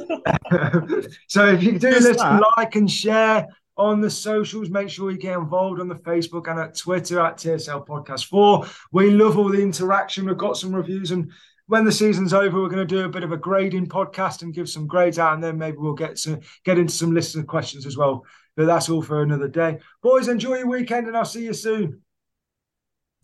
[1.28, 2.52] so if you do Just listen, that.
[2.56, 6.58] like and share on the socials, make sure you get involved on the Facebook and
[6.58, 8.64] at Twitter at TSL Podcast Four.
[8.90, 10.24] We love all the interaction.
[10.24, 11.30] We've got some reviews and.
[11.68, 14.54] When the season's over, we're going to do a bit of a grading podcast and
[14.54, 17.86] give some grades out, and then maybe we'll get to get into some listener questions
[17.86, 18.24] as well.
[18.56, 19.80] But that's all for another day.
[20.00, 22.02] Boys, enjoy your weekend, and I'll see you soon.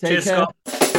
[0.02, 0.46] Take Cheers, care.
[0.64, 0.91] Scott.